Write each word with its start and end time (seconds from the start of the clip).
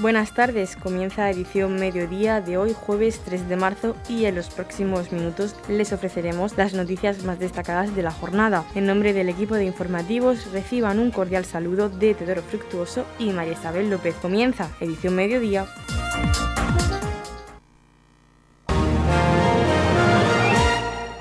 Buenas 0.00 0.32
tardes, 0.32 0.76
comienza 0.76 1.28
edición 1.28 1.74
mediodía 1.74 2.40
de 2.40 2.56
hoy 2.56 2.72
jueves 2.72 3.20
3 3.24 3.48
de 3.48 3.56
marzo 3.56 3.96
y 4.08 4.26
en 4.26 4.36
los 4.36 4.48
próximos 4.48 5.10
minutos 5.10 5.56
les 5.68 5.92
ofreceremos 5.92 6.56
las 6.56 6.72
noticias 6.72 7.24
más 7.24 7.40
destacadas 7.40 7.96
de 7.96 8.04
la 8.04 8.12
jornada. 8.12 8.64
En 8.76 8.86
nombre 8.86 9.12
del 9.12 9.28
equipo 9.28 9.56
de 9.56 9.64
informativos 9.64 10.52
reciban 10.52 11.00
un 11.00 11.10
cordial 11.10 11.44
saludo 11.44 11.88
de 11.88 12.14
Teodoro 12.14 12.42
Fructuoso 12.42 13.06
y 13.18 13.32
María 13.32 13.54
Isabel 13.54 13.90
López. 13.90 14.14
Comienza 14.22 14.70
edición 14.80 15.16
mediodía. 15.16 15.66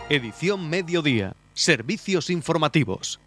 Edición 0.08 0.70
mediodía. 0.70 1.36
Servicios 1.56 2.30
informativos. 2.30 3.20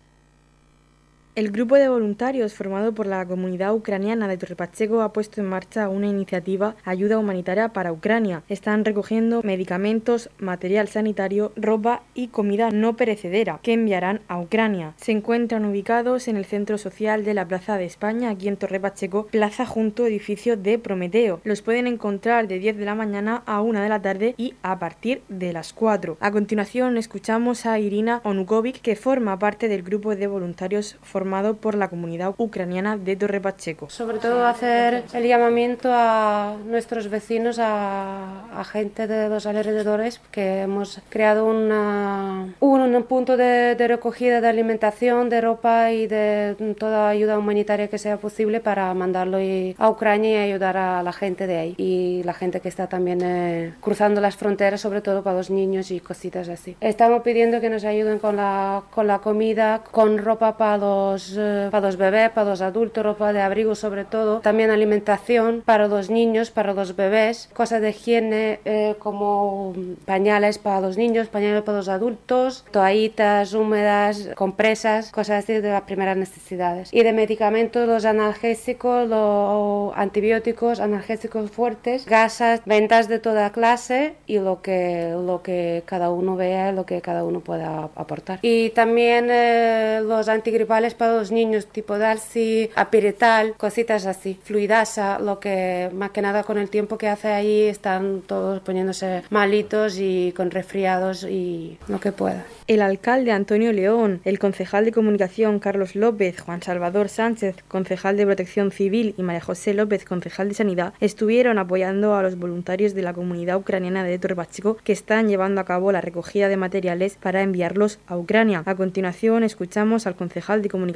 El 1.36 1.52
grupo 1.52 1.76
de 1.76 1.88
voluntarios 1.88 2.54
formado 2.54 2.92
por 2.92 3.06
la 3.06 3.24
comunidad 3.24 3.72
ucraniana 3.72 4.26
de 4.26 4.36
Torrepacheco 4.36 5.00
ha 5.00 5.12
puesto 5.12 5.40
en 5.40 5.46
marcha 5.46 5.88
una 5.88 6.08
iniciativa 6.08 6.75
Ayuda 6.84 7.18
Humanitaria 7.18 7.68
para 7.68 7.93
Ucrania. 7.93 8.43
Están 8.48 8.84
recogiendo 8.84 9.40
medicamentos, 9.44 10.29
material 10.38 10.88
sanitario, 10.88 11.52
ropa 11.54 12.02
y 12.14 12.29
comida 12.29 12.71
no 12.72 12.96
perecedera 12.96 13.61
que 13.62 13.74
enviarán 13.74 14.22
a 14.26 14.40
Ucrania. 14.40 14.94
Se 14.96 15.12
encuentran 15.12 15.64
ubicados 15.66 16.26
en 16.26 16.36
el 16.36 16.46
centro 16.46 16.79
social 16.79 17.24
de 17.24 17.35
la 17.35 17.46
Plaza 17.46 17.79
de 17.79 17.85
España, 17.85 18.30
aquí 18.30 18.49
en 18.49 18.57
Torrepacheco, 18.57 19.29
plaza 19.29 19.66
junto 19.66 20.07
edificio 20.07 20.57
de 20.57 20.80
Prometeo. 20.80 21.40
Los 21.44 21.62
pueden 21.62 21.86
encontrar 21.86 22.49
de 22.49 22.58
10 22.58 22.76
de 22.76 22.85
la 22.85 22.96
mañana 22.96 23.44
a 23.46 23.60
1 23.60 23.80
de 23.80 23.88
la 23.88 24.02
tarde 24.02 24.35
y 24.36 24.54
a 24.62 24.80
partir 24.80 25.22
de 25.29 25.52
las 25.52 25.72
4. 25.74 26.16
A 26.18 26.32
continuación 26.32 26.96
escuchamos 26.96 27.66
a 27.66 27.79
Irina 27.79 28.21
Onukovic, 28.24 28.80
que 28.80 28.96
forma 28.96 29.38
parte 29.38 29.68
del 29.68 29.85
grupo 29.85 30.16
de 30.16 30.26
voluntarios 30.26 30.99
formado 31.20 31.52
por 31.52 31.74
la 31.74 31.88
comunidad 31.88 32.33
ucraniana 32.38 32.97
de 32.97 33.14
Torre 33.14 33.42
Pacheco. 33.42 33.91
Sobre 33.91 34.16
todo 34.16 34.47
hacer 34.47 35.05
el 35.12 35.24
llamamiento 35.28 35.91
a 35.92 36.56
nuestros 36.64 37.10
vecinos, 37.10 37.58
a, 37.60 38.64
gente 38.72 39.06
de 39.06 39.28
los 39.28 39.44
alrededores, 39.44 40.18
que 40.30 40.62
hemos 40.62 41.02
creado 41.10 41.44
una, 41.44 42.54
un, 42.60 43.02
punto 43.02 43.36
de, 43.36 43.74
recogida 43.86 44.40
de 44.40 44.48
alimentación, 44.48 45.28
de 45.28 45.42
ropa 45.42 45.92
y 45.92 46.06
de 46.06 46.56
toda 46.78 47.10
ayuda 47.10 47.38
humanitaria 47.38 47.88
que 47.88 47.98
sea 47.98 48.16
posible 48.16 48.60
para 48.60 48.94
mandarlo 48.94 49.38
a 49.77 49.90
Ucrania 49.90 50.46
y 50.46 50.50
ayudar 50.50 50.78
a 50.78 51.02
la 51.02 51.12
gente 51.12 51.46
de 51.46 51.58
ahí 51.58 51.74
y 51.77 52.22
la 52.24 52.32
gente 52.32 52.60
que 52.60 52.70
está 52.70 52.86
también 52.86 53.20
eh, 53.22 53.74
cruzando 53.80 54.22
las 54.22 54.36
fronteras, 54.36 54.80
sobre 54.80 55.02
todo 55.02 55.22
para 55.22 55.36
los 55.36 55.50
niños 55.50 55.90
y 55.90 56.00
cositas 56.00 56.48
así. 56.48 56.77
Estamos 56.80 57.22
pidiendo 57.22 57.60
que 57.60 57.68
nos 57.68 57.84
ayuden 57.84 58.18
con 58.18 58.36
la, 58.36 58.84
con 58.90 59.06
la 59.06 59.18
comida, 59.18 59.82
con 59.90 60.16
ropa 60.16 60.56
para 60.56 60.78
los 60.78 61.09
eh, 61.19 61.69
para 61.70 61.86
los 61.86 61.97
bebés, 61.97 62.30
para 62.30 62.50
los 62.50 62.61
adultos, 62.61 63.05
ropa 63.05 63.33
de 63.33 63.41
abrigo 63.41 63.75
sobre 63.75 64.05
todo, 64.05 64.41
también 64.41 64.70
alimentación 64.70 65.62
para 65.64 65.89
los 65.89 66.11
niños, 66.11 66.50
para 66.50 66.75
los 66.75 66.97
bebés, 66.97 67.48
cosas 67.55 67.80
de 67.80 67.91
higiene 67.91 68.61
eh, 68.64 68.94
como 68.98 69.75
pañales 70.05 70.58
para 70.58 70.80
los 70.80 70.97
niños, 70.97 71.28
pañales 71.28 71.62
para 71.62 71.78
los 71.78 71.89
adultos, 71.89 72.64
toallitas 72.70 73.55
húmedas, 73.55 74.30
compresas, 74.34 75.11
cosas 75.11 75.44
así 75.44 75.55
de 75.55 75.70
las 75.70 75.83
primeras 75.83 76.17
necesidades. 76.17 76.92
Y 76.92 77.02
de 77.02 77.12
medicamentos, 77.12 77.86
los 77.86 78.05
analgésicos, 78.05 79.08
los 79.08 79.92
antibióticos, 79.97 80.80
analgésicos 80.80 81.50
fuertes, 81.50 82.06
gasas, 82.06 82.62
ventas 82.64 83.08
de 83.08 83.19
toda 83.19 83.50
clase 83.50 84.14
y 84.27 84.39
lo 84.39 84.62
que, 84.62 85.14
lo 85.14 85.42
que 85.42 85.83
cada 85.86 86.11
uno 86.11 86.36
vea, 86.36 86.72
lo 86.72 86.86
que 86.86 87.00
cada 87.00 87.24
uno 87.24 87.41
pueda 87.41 87.91
aportar. 87.95 88.39
Y 88.42 88.70
también 88.70 89.28
eh, 89.30 90.00
los 90.05 90.28
antigripales 90.28 90.95
para 91.00 91.16
los 91.16 91.32
niños, 91.32 91.66
tipo 91.66 91.96
Dalsi, 91.96 92.68
Apirital, 92.76 93.54
cositas 93.56 94.04
así, 94.04 94.38
fluidasa, 94.44 95.18
lo 95.18 95.40
que 95.40 95.88
más 95.94 96.10
que 96.10 96.20
nada 96.20 96.42
con 96.42 96.58
el 96.58 96.68
tiempo 96.68 96.98
que 96.98 97.08
hace 97.08 97.28
ahí 97.28 97.62
están 97.62 98.20
todos 98.20 98.60
poniéndose 98.60 99.22
malitos 99.30 99.96
y 99.98 100.34
con 100.36 100.50
resfriados 100.50 101.24
y 101.24 101.78
lo 101.89 102.00
que 102.00 102.12
pueda. 102.12 102.44
El 102.66 102.83
alcalde 102.83 103.33
Antonio 103.33 103.72
León, 103.72 104.20
el 104.24 104.39
concejal 104.39 104.84
de 104.84 104.92
comunicación 104.92 105.58
Carlos 105.58 105.96
López, 105.96 106.39
Juan 106.39 106.62
Salvador 106.62 107.08
Sánchez, 107.08 107.56
concejal 107.66 108.18
de 108.18 108.27
protección 108.27 108.70
civil 108.70 109.14
y 109.16 109.22
María 109.22 109.40
José 109.40 109.72
López, 109.72 110.05
concejal 110.05 110.50
de 110.50 110.55
sanidad, 110.55 110.92
estuvieron 111.00 111.58
apoyando 111.58 112.14
a 112.14 112.22
los 112.22 112.39
voluntarios 112.39 112.92
de 112.92 113.02
la 113.02 113.14
comunidad 113.14 113.56
ucraniana 113.56 114.05
de 114.05 114.18
Torbachico 114.18 114.77
que 114.84 114.92
están 114.92 115.28
llevando 115.28 115.62
a 115.62 115.64
cabo 115.64 115.92
la 115.92 116.02
recogida 116.02 116.48
de 116.48 116.58
materiales 116.58 117.16
para 117.16 117.40
enviarlos 117.40 117.98
a 118.06 118.18
Ucrania. 118.18 118.62
A 118.66 118.74
continuación 118.74 119.44
escuchamos 119.44 120.06
al 120.06 120.14
concejal 120.14 120.60
de 120.60 120.68
comunicación 120.68 120.89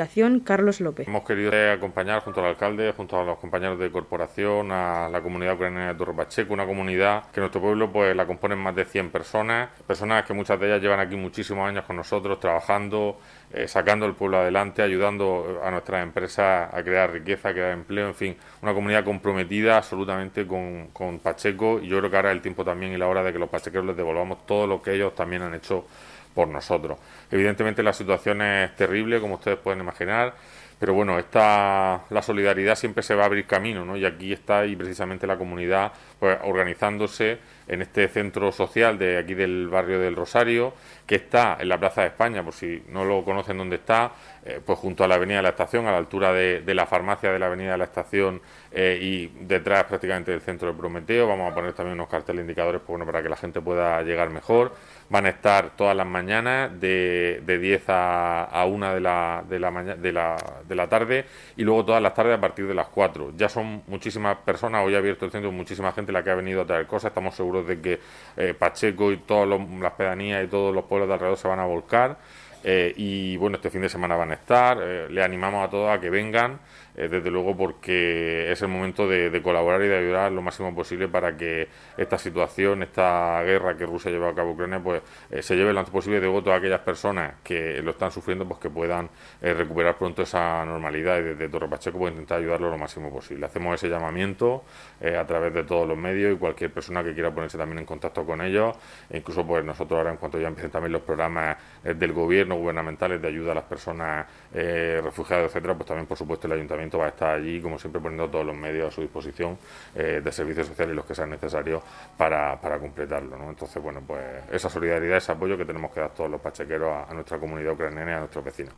Carlos 0.45 0.81
López. 0.81 1.09
Hemos 1.09 1.25
querido 1.25 1.53
acompañar 1.73 2.23
junto 2.23 2.41
al 2.41 2.47
alcalde, 2.47 2.93
junto 2.97 3.19
a 3.19 3.25
los 3.25 3.39
compañeros 3.39 3.79
de 3.79 3.91
corporación, 3.91 4.73
a 4.73 5.09
la 5.09 5.21
comunidad 5.21 5.55
ucraniana 5.55 5.89
de 5.89 5.95
Torre 5.95 6.15
Pacheco, 6.15 6.53
una 6.53 6.67
comunidad 6.67 7.31
que 7.31 7.41
nuestro 7.41 7.61
pueblo 7.61 7.91
pues 7.91 8.15
la 8.15 8.27
componen 8.27 8.59
más 8.59 8.75
de 8.75 8.85
100 8.85 9.11
personas, 9.11 9.71
personas 9.87 10.25
que 10.25 10.33
muchas 10.33 10.59
de 10.61 10.67
ellas 10.67 10.83
llevan 10.83 11.01
aquí 11.01 11.17
muchísimos 11.17 11.69
años 11.69 11.85
con 11.85 11.97
nosotros 11.97 12.41
trabajando, 12.41 13.19
eh, 13.53 13.69
sacando 13.69 14.07
el 14.07 14.15
pueblo 14.15 14.39
adelante, 14.39 14.83
ayudando 14.83 15.61
a 15.65 15.71
nuestras 15.71 16.03
empresas 16.03 16.73
a 16.73 16.83
crear 16.83 17.13
riqueza, 17.13 17.51
a 17.51 17.53
crear 17.53 17.73
empleo, 17.73 18.09
en 18.09 18.15
fin, 18.15 18.37
una 18.63 18.75
comunidad 18.75 19.05
comprometida 19.05 19.77
absolutamente 19.77 20.47
con, 20.47 20.89
con 20.93 21.19
Pacheco 21.19 21.81
y 21.81 21.89
yo 21.89 21.99
creo 21.99 22.11
que 22.11 22.17
ahora 22.17 22.31
es 22.31 22.37
el 22.37 22.43
tiempo 22.43 22.65
también 22.65 22.93
y 22.93 22.97
la 22.97 23.09
hora 23.09 23.23
de 23.23 23.33
que 23.33 23.39
los 23.39 23.49
pachequeros 23.49 23.87
les 23.87 23.97
devolvamos 23.97 24.47
todo 24.47 24.67
lo 24.67 24.83
que 24.83 24.95
ellos 24.95 25.15
también 25.15 25.43
han 25.43 25.55
hecho 25.55 25.87
por 26.35 26.49
nosotros. 26.49 26.99
Evidentemente 27.31 27.83
la 27.83 27.93
situación 27.93 28.43
es 28.43 28.75
terrible, 28.77 29.21
como 29.21 29.35
ustedes 29.35 29.59
pueden 29.59 29.81
imaginar, 29.81 30.35
pero 30.79 30.93
bueno, 30.93 31.19
esta, 31.19 32.03
la 32.11 32.23
solidaridad 32.23 32.75
siempre 32.75 33.03
se 33.03 33.15
va 33.15 33.23
a 33.23 33.27
abrir 33.27 33.47
camino, 33.47 33.85
¿no? 33.85 33.97
Y 33.97 34.05
aquí 34.05 34.33
está 34.33 34.67
y 34.67 34.75
precisamente 34.77 35.27
la 35.27 35.39
comunidad 35.39 35.93
pues, 36.19 36.37
organizándose 36.43 37.39
en 37.67 37.81
este 37.81 38.09
centro 38.09 38.53
social 38.53 38.99
de 38.99 39.17
aquí 39.17 39.35
del 39.35 39.69
barrio 39.69 39.99
del 40.01 40.17
Rosario, 40.17 40.75
que 41.07 41.15
está 41.15 41.57
en 41.61 41.69
la 41.69 41.79
Plaza 41.79 42.03
de 42.03 42.09
España, 42.09 42.43
por 42.43 42.53
si 42.53 42.83
no 42.89 43.05
lo 43.05 43.25
conocen 43.25 43.57
dónde 43.57 43.77
está, 43.77 44.13
eh, 44.45 44.61
pues 44.65 44.79
junto 44.79 45.05
a 45.05 45.09
la 45.09 45.15
Avenida 45.15 45.37
de 45.37 45.45
la 45.45 45.49
Estación, 45.51 45.87
a 45.87 45.93
la 45.93 45.99
altura 45.99 46.33
de, 46.33 46.63
la 46.75 46.87
farmacia 46.87 47.33
de 47.33 47.39
la 47.39 47.47
Avenida 47.47 47.73
de 47.73 47.79
la 47.79 47.85
Estación 47.85 48.43
eh, 48.71 48.99
y 49.01 49.27
detrás 49.47 49.85
prácticamente 49.85 50.33
del 50.33 50.41
centro 50.41 50.69
de 50.69 50.75
Prometeo. 50.75 51.27
Vamos 51.27 51.51
a 51.51 51.55
poner 51.55 51.73
también 51.73 51.95
unos 51.95 52.09
carteles 52.09 52.43
indicadores 52.43 52.81
pues, 52.81 52.89
bueno, 52.89 53.07
para 53.07 53.23
que 53.23 53.29
la 53.29 53.37
gente 53.37 53.61
pueda 53.61 54.03
llegar 54.03 54.29
mejor. 54.29 54.75
Van 55.15 55.27
a 55.27 55.29
estar 55.29 55.71
todas 55.77 55.97
las 55.97 56.09
mañanas 56.09 56.73
de, 56.81 57.41
de 57.47 57.59
10 57.61 57.85
a, 57.89 58.47
a 58.47 58.67
1 58.67 58.95
de 58.95 59.01
la, 59.01 59.45
de, 59.49 59.61
la, 59.61 59.71
de, 59.71 60.13
la, 60.13 60.37
de 60.67 60.75
la 60.75 60.89
tarde 60.89 61.25
y 61.57 61.63
luego 61.63 61.85
todas 61.85 62.03
las 62.03 62.15
tardes 62.15 62.37
a 62.37 62.41
partir 62.41 62.67
de 62.67 62.75
las 62.75 62.89
4. 62.89 63.33
Ya 63.37 63.49
son 63.49 63.85
muchísimas 63.87 64.39
personas, 64.39 64.85
hoy 64.85 64.97
ha 64.97 64.99
abierto 64.99 65.25
el 65.25 65.31
centro, 65.31 65.53
muchísima 65.53 65.93
gente 65.93 66.11
la 66.11 66.25
que 66.25 66.31
ha 66.31 66.35
venido 66.35 66.63
a 66.63 66.67
traer 66.67 66.89
cosas. 66.89 67.13
Estamos 67.13 67.37
seguros 67.37 67.65
de 67.65 67.81
que 67.81 68.01
eh, 68.37 68.55
Pacheco 68.55 69.13
y 69.13 69.19
todas 69.19 69.49
las 69.81 69.93
pedanías 69.93 70.43
y 70.43 70.49
todos 70.49 70.75
los 70.75 70.85
pueblos 70.87 71.07
de 71.07 71.15
alrededor 71.15 71.39
se 71.39 71.47
van 71.47 71.61
a 71.61 71.65
volcar. 71.65 72.17
Eh, 72.65 72.93
y 72.97 73.37
bueno, 73.37 73.59
este 73.59 73.71
fin 73.71 73.83
de 73.83 73.89
semana 73.89 74.17
van 74.17 74.33
a 74.33 74.35
estar. 74.35 74.79
Eh, 74.81 75.07
le 75.11 75.23
animamos 75.23 75.65
a 75.65 75.71
todos 75.71 75.97
a 75.97 76.01
que 76.01 76.11
vengan. 76.11 76.59
Eh, 76.97 77.09
desde 77.09 77.31
luego 77.31 77.57
porque 77.57 78.53
es 78.53 78.63
el 78.63 78.69
momento 78.69 79.09
de, 79.09 79.43
colaborar 79.43 79.83
y 79.83 79.89
de 79.89 79.99
ayudar 79.99 80.31
lo 80.31 80.43
máximo 80.43 80.75
posible 80.75 81.09
para 81.09 81.37
que 81.37 81.69
esta 81.97 82.19
situación, 82.19 82.83
esta 82.83 83.43
guerra 83.43 83.77
que 83.77 83.85
Rusia 83.85 84.11
lleva 84.11 84.29
a 84.31 84.35
cabo 84.35 84.53
Ucrania, 84.53 84.81
pues 84.81 85.03
eh, 85.31 85.43
se 85.43 85.57
lleve 85.57 85.73
lo 85.73 85.81
antes 85.81 85.93
posible 85.93 86.21
de 86.21 86.29
voto 86.29 86.53
a 86.53 86.57
aquellas 86.57 86.81
personas 86.81 87.35
que 87.43 87.83
lo 87.83 87.91
están 87.91 88.13
sufriendo, 88.13 88.47
pues 88.47 88.61
que 88.61 88.71
puedan 88.71 89.11
eh, 89.43 89.53
recuperar 89.55 89.99
pronto 89.99 90.23
esa 90.23 90.65
normalidad 90.65 91.19
y 91.19 91.23
desde 91.23 91.49
Torre 91.49 91.69
Pacheco 91.69 91.99
pues 91.99 92.13
intentar 92.13 92.39
ayudarlo 92.39 92.71
lo 92.71 92.79
máximo 92.79 93.13
posible. 93.13 93.47
Hacemos 93.47 93.75
ese 93.75 93.89
llamamiento 93.89 94.65
a 95.05 95.27
través 95.27 95.53
de 95.53 95.65
todos 95.65 95.87
los 95.87 95.99
medios 95.99 96.35
y 96.35 96.37
cualquier 96.39 96.73
persona 96.73 97.03
que 97.03 97.13
quiera 97.13 97.31
ponerse 97.35 97.59
también 97.59 97.81
en 97.81 97.85
contacto 97.85 98.25
con 98.25 98.41
ellos, 98.41 98.77
e 99.11 99.19
incluso 99.19 99.47
pues 99.47 99.65
nosotros 99.65 99.99
ahora 99.99 100.11
en 100.13 100.17
cuanto 100.17 100.39
ya 100.39 100.49
empiecen 100.49 100.71
también 100.71 100.93
los 100.93 101.03
programas 101.03 101.57
del 101.83 102.13
gobierno 102.13 102.57
gubernamentales 102.57 103.21
de 103.21 103.29
ayuda 103.29 103.53
a 103.53 103.55
las 103.57 103.65
personas 103.65 104.27
refugiadas, 104.53 105.47
etcétera, 105.47 105.75
pues 105.75 105.87
también 105.87 106.07
por 106.07 106.17
supuesto 106.17 106.47
el 106.47 106.55
ayuntamiento 106.55 106.84
va 106.93 107.07
a 107.07 107.09
estar 107.09 107.35
allí, 107.37 107.61
como 107.61 107.79
siempre, 107.79 108.01
poniendo 108.01 108.29
todos 108.29 108.47
los 108.47 108.57
medios 108.57 108.89
a 108.89 108.91
su 108.91 109.01
disposición 109.01 109.59
eh, 109.95 110.21
de 110.25 110.33
servicios 110.33 110.67
sociales 110.67 110.93
y 110.93 110.97
los 110.97 111.05
que 111.05 111.15
sean 111.15 111.31
necesarios 111.31 111.83
para, 112.17 112.61
para 112.61 112.79
completarlo. 112.79 113.37
¿no? 113.37 113.51
Entonces, 113.51 113.83
bueno, 113.83 114.03
pues 114.07 114.23
esa 114.51 114.69
solidaridad, 114.69 115.19
ese 115.19 115.33
apoyo 115.33 115.57
que 115.57 115.65
tenemos 115.65 115.93
que 115.93 116.01
dar 116.01 116.11
todos 116.11 116.31
los 116.31 116.41
pachequeros 116.41 116.91
a, 116.91 117.11
a 117.11 117.15
nuestra 117.15 117.39
comunidad 117.39 117.73
ucraniana 117.73 118.13
y 118.13 118.15
a 118.15 118.19
nuestros 118.21 118.45
vecinos. 118.45 118.75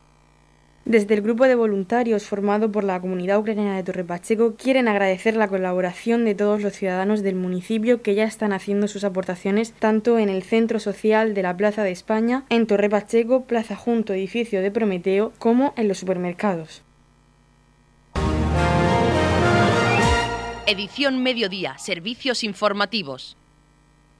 Desde 0.87 1.15
el 1.15 1.21
grupo 1.21 1.43
de 1.43 1.55
voluntarios 1.55 2.23
formado 2.27 2.71
por 2.71 2.85
la 2.85 3.01
comunidad 3.01 3.39
ucraniana 3.39 3.75
de 3.75 3.83
Torre 3.83 4.05
Pacheco 4.05 4.55
quieren 4.55 4.87
agradecer 4.87 5.35
la 5.35 5.49
colaboración 5.49 6.23
de 6.23 6.33
todos 6.33 6.61
los 6.61 6.71
ciudadanos 6.71 7.23
del 7.23 7.35
municipio 7.35 8.01
que 8.01 8.15
ya 8.15 8.23
están 8.23 8.53
haciendo 8.53 8.87
sus 8.87 9.03
aportaciones 9.03 9.73
tanto 9.73 10.17
en 10.17 10.29
el 10.29 10.43
centro 10.43 10.79
social 10.79 11.33
de 11.33 11.43
la 11.43 11.57
Plaza 11.57 11.83
de 11.83 11.91
España, 11.91 12.45
en 12.47 12.67
Torre 12.67 12.89
Pacheco, 12.89 13.43
Plaza 13.43 13.75
Junto, 13.75 14.13
edificio 14.13 14.61
de 14.61 14.71
Prometeo, 14.71 15.33
como 15.39 15.73
en 15.75 15.89
los 15.89 15.97
supermercados. 15.97 16.86
Edición 20.69 21.23
Mediodía, 21.23 21.77
Servicios 21.77 22.43
Informativos. 22.43 23.37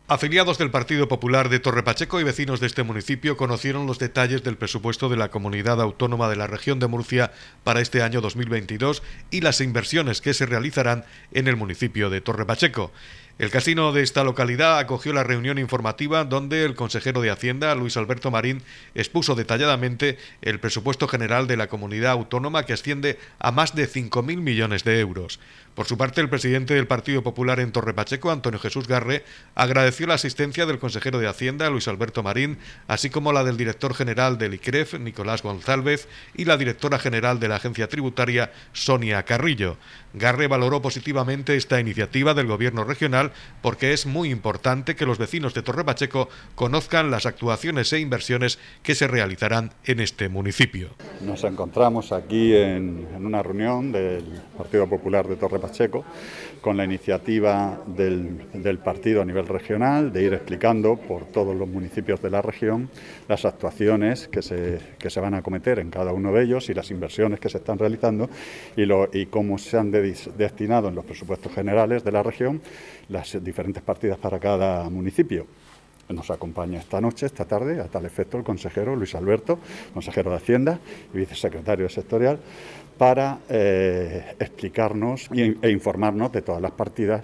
Afiliados 0.08 0.58
del 0.58 0.72
Partido 0.72 1.10
Popular 1.10 1.50
de 1.50 1.60
Torrepacheco 1.60 2.22
y 2.22 2.24
vecinos 2.24 2.62
de 2.62 2.68
este 2.68 2.84
municipio 2.84 3.36
conocieron 3.36 3.86
los 3.86 4.00
detalles 4.00 4.44
del 4.44 4.56
presupuesto 4.56 5.10
de 5.10 5.18
la 5.18 5.30
comunidad 5.30 5.82
autónoma 5.82 6.30
de 6.30 6.38
la 6.38 6.48
región 6.48 6.80
de 6.80 6.88
Murcia 6.88 7.34
para 7.66 7.82
este 7.82 8.02
año 8.02 8.22
2022 8.22 9.04
y 9.30 9.42
las 9.42 9.60
inversiones 9.60 10.22
que 10.22 10.34
se 10.34 10.46
realizarán 10.46 11.04
en 11.34 11.50
el 11.50 11.58
municipio 11.58 12.10
de 12.10 12.22
Torrepacheco. 12.22 12.94
El 13.40 13.52
casino 13.52 13.92
de 13.92 14.02
esta 14.02 14.24
localidad 14.24 14.80
acogió 14.80 15.14
la 15.14 15.24
reunión 15.24 15.60
informativa 15.60 16.24
donde 16.24 16.64
el 16.64 16.74
consejero 16.74 17.22
de 17.22 17.30
Hacienda, 17.30 17.76
Luis 17.76 17.96
Alberto 17.96 18.32
Marín, 18.32 18.64
expuso 18.96 19.36
detalladamente 19.36 20.18
el 20.42 20.60
presupuesto 20.60 21.08
general 21.08 21.46
de 21.46 21.58
la 21.58 21.68
comunidad 21.68 22.14
autónoma 22.14 22.66
que 22.66 22.74
asciende 22.74 23.20
a 23.38 23.52
más 23.52 23.76
de 23.76 23.88
5.000 23.88 24.38
millones 24.38 24.86
de 24.86 25.02
euros. 25.02 25.40
Por 25.78 25.86
su 25.86 25.96
parte, 25.96 26.22
el 26.22 26.30
presidente 26.30 26.74
del 26.74 26.88
Partido 26.88 27.22
Popular 27.22 27.60
en 27.60 27.72
Torre 27.72 27.94
Pacheco, 27.94 28.32
Antonio 28.32 28.60
Jesús 28.60 28.88
Garre, 28.88 29.24
agradeció 29.54 30.08
la 30.08 30.16
asistencia 30.16 30.66
del 30.66 30.80
consejero 30.80 31.20
de 31.20 31.28
Hacienda, 31.28 31.70
Luis 31.70 31.88
Alberto 31.88 32.24
Marín, 32.24 32.58
así 32.88 33.12
como 33.12 33.32
la 33.32 33.44
del 33.44 33.58
director 33.58 33.94
general 33.94 34.40
del 34.40 34.56
ICREF, 34.56 34.96
Nicolás 34.96 35.44
González, 35.44 36.08
y 36.34 36.46
la 36.46 36.58
directora 36.58 36.98
general 36.98 37.40
de 37.40 37.50
la 37.50 37.58
agencia 37.58 37.88
tributaria, 37.88 38.52
Sonia 38.74 39.22
Carrillo. 39.22 39.78
Garre 40.14 40.48
valoró 40.48 40.82
positivamente 40.82 41.56
esta 41.56 41.80
iniciativa 41.80 42.34
del 42.34 42.48
Gobierno 42.48 42.84
regional 42.84 43.32
porque 43.62 43.94
es 43.94 44.06
muy 44.06 44.30
importante 44.30 44.96
que 44.96 45.06
los 45.06 45.18
vecinos 45.18 45.54
de 45.54 45.62
Torre 45.62 45.84
Pacheco 45.84 46.30
conozcan 46.56 47.12
las 47.12 47.26
actuaciones 47.26 47.92
e 47.94 48.00
inversiones 48.00 48.60
que 48.84 48.96
se 48.96 49.08
realizarán 49.08 49.72
en 49.86 50.00
este 50.00 50.30
municipio. 50.30 50.90
Nos 51.22 51.44
encontramos 51.44 52.12
aquí 52.12 52.56
en, 52.56 53.08
una 53.18 53.44
reunión 53.44 53.92
del 53.92 54.24
Partido 54.58 54.88
Popular 54.88 55.28
de 55.28 55.36
Torre 55.36 55.60
Pacheco 55.60 56.06
con 56.62 56.78
la 56.78 56.84
iniciativa 56.84 57.82
del, 57.86 58.80
partido 58.84 59.22
a 59.22 59.26
nivel 59.26 59.48
regional 59.48 60.12
de 60.12 60.24
ir 60.24 60.34
explicando 60.34 60.98
por 60.98 61.26
todos 61.26 61.56
los 61.56 61.68
municipios 61.68 62.22
de 62.22 62.30
la 62.30 62.42
región 62.42 62.90
las 63.28 63.46
actuaciones 63.46 64.28
que 64.28 64.42
se, 64.42 64.80
que 64.98 65.10
se 65.10 65.20
van 65.20 65.34
a 65.34 65.38
acometer 65.38 65.80
en 65.80 65.90
cada 65.90 66.14
uno 66.14 66.32
de 66.32 66.44
ellos 66.44 66.70
y 66.70 66.74
las 66.74 66.92
inversiones 66.92 67.40
que 67.40 67.50
se 67.50 67.58
están 67.58 67.78
realizando 67.78 68.30
y, 68.76 68.86
lo, 68.86 69.10
y 69.14 69.28
cómo 69.28 69.58
se 69.58 69.78
han 69.78 69.92
destinado 70.38 70.88
en 70.88 70.96
los 70.96 71.06
presupuestos 71.06 71.52
generales 71.54 72.04
de 72.04 72.12
la 72.12 72.24
región 72.24 72.62
las 73.10 73.44
diferentes 73.44 73.84
partidas 73.84 74.18
para 74.18 74.40
cada 74.40 74.90
municipio. 74.90 75.48
Nos 76.10 76.30
acompaña 76.32 76.80
esta 76.80 77.02
noche, 77.02 77.26
esta 77.26 77.46
tarde, 77.46 77.82
a 77.82 77.88
tal 77.88 78.06
efecto, 78.06 78.38
el 78.38 78.44
consejero 78.44 78.96
Luis 78.96 79.14
Alberto, 79.16 79.60
consejero 79.94 80.32
de 80.32 80.38
Hacienda 80.38 80.80
y 81.14 81.18
vicesecretario 81.18 81.90
sectorial, 81.90 82.40
para 82.98 83.40
eh, 83.50 84.36
explicarnos 84.40 85.30
e 85.32 85.70
informarnos 85.70 86.32
de 86.32 86.42
todas 86.42 86.62
las 86.62 86.72
partidas 86.72 87.24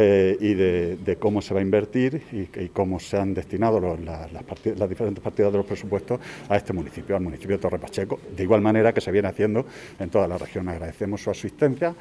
eh, 0.00 0.36
y 0.38 0.54
de, 0.54 1.16
cómo 1.18 1.42
se 1.42 1.52
va 1.52 1.58
a 1.58 1.62
invertir 1.64 2.22
y, 2.30 2.68
cómo 2.68 3.00
se 3.00 3.16
han 3.16 3.34
destinado 3.34 3.80
las, 3.80 4.88
diferentes 4.88 5.20
partidas 5.20 5.50
de 5.50 5.58
los 5.58 5.66
presupuestos 5.66 6.20
a 6.48 6.56
este 6.56 6.72
municipio, 6.72 7.16
al 7.16 7.22
municipio 7.22 7.56
de 7.56 7.62
Torre 7.62 7.80
Pacheco, 7.80 8.20
de 8.36 8.44
igual 8.44 8.60
manera 8.60 8.92
que 8.92 9.00
se 9.00 9.10
viene 9.10 9.26
haciendo 9.26 9.66
en 9.98 10.08
toda 10.08 10.28
la 10.28 10.38
región. 10.38 10.68
Agradecemos 10.68 11.20
su 11.20 11.32
asistencia, 11.32 11.96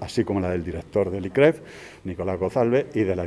así 0.00 0.24
como 0.24 0.40
la 0.40 0.48
del 0.48 0.64
director 0.64 1.10
del 1.10 1.26
ICREF, 1.26 1.60
Nicolás 2.04 2.38
Gozalve, 2.38 2.86
y 2.94 3.00
de 3.00 3.14
la, 3.14 3.24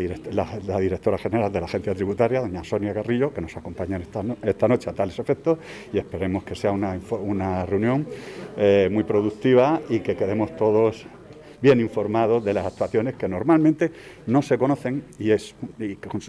directora 0.80 1.20
general 1.20 1.52
de 1.52 1.60
la 1.60 1.68
Agencia 1.68 1.94
Tributaria, 1.94 2.40
doña 2.40 2.64
Sonia 2.64 2.96
Carrillo, 2.96 3.32
que 3.32 3.42
nos 3.42 3.56
acompañan 3.58 4.02
esta, 4.02 4.68
noche 4.68 4.90
a 4.90 4.94
tales 4.94 5.20
efectos 5.20 5.60
y 5.94 6.00
esperemos 6.00 6.44
que 6.44 6.56
sea 6.56 6.72
una, 6.72 7.66
reunión 7.68 8.08
eh, 8.58 8.90
muy 8.92 9.04
productiva 9.04 9.82
y 9.88 10.00
que 10.00 10.16
quedemos 10.16 10.56
todos 10.56 11.06
bien 11.62 11.80
informados 11.80 12.44
de 12.44 12.54
las 12.54 12.66
actuaciones 12.66 13.16
que 13.16 13.28
normalmente 13.28 13.92
no 14.28 14.42
se 14.42 14.58
conocen 14.58 15.04
y, 15.20 15.32
es, 15.32 15.56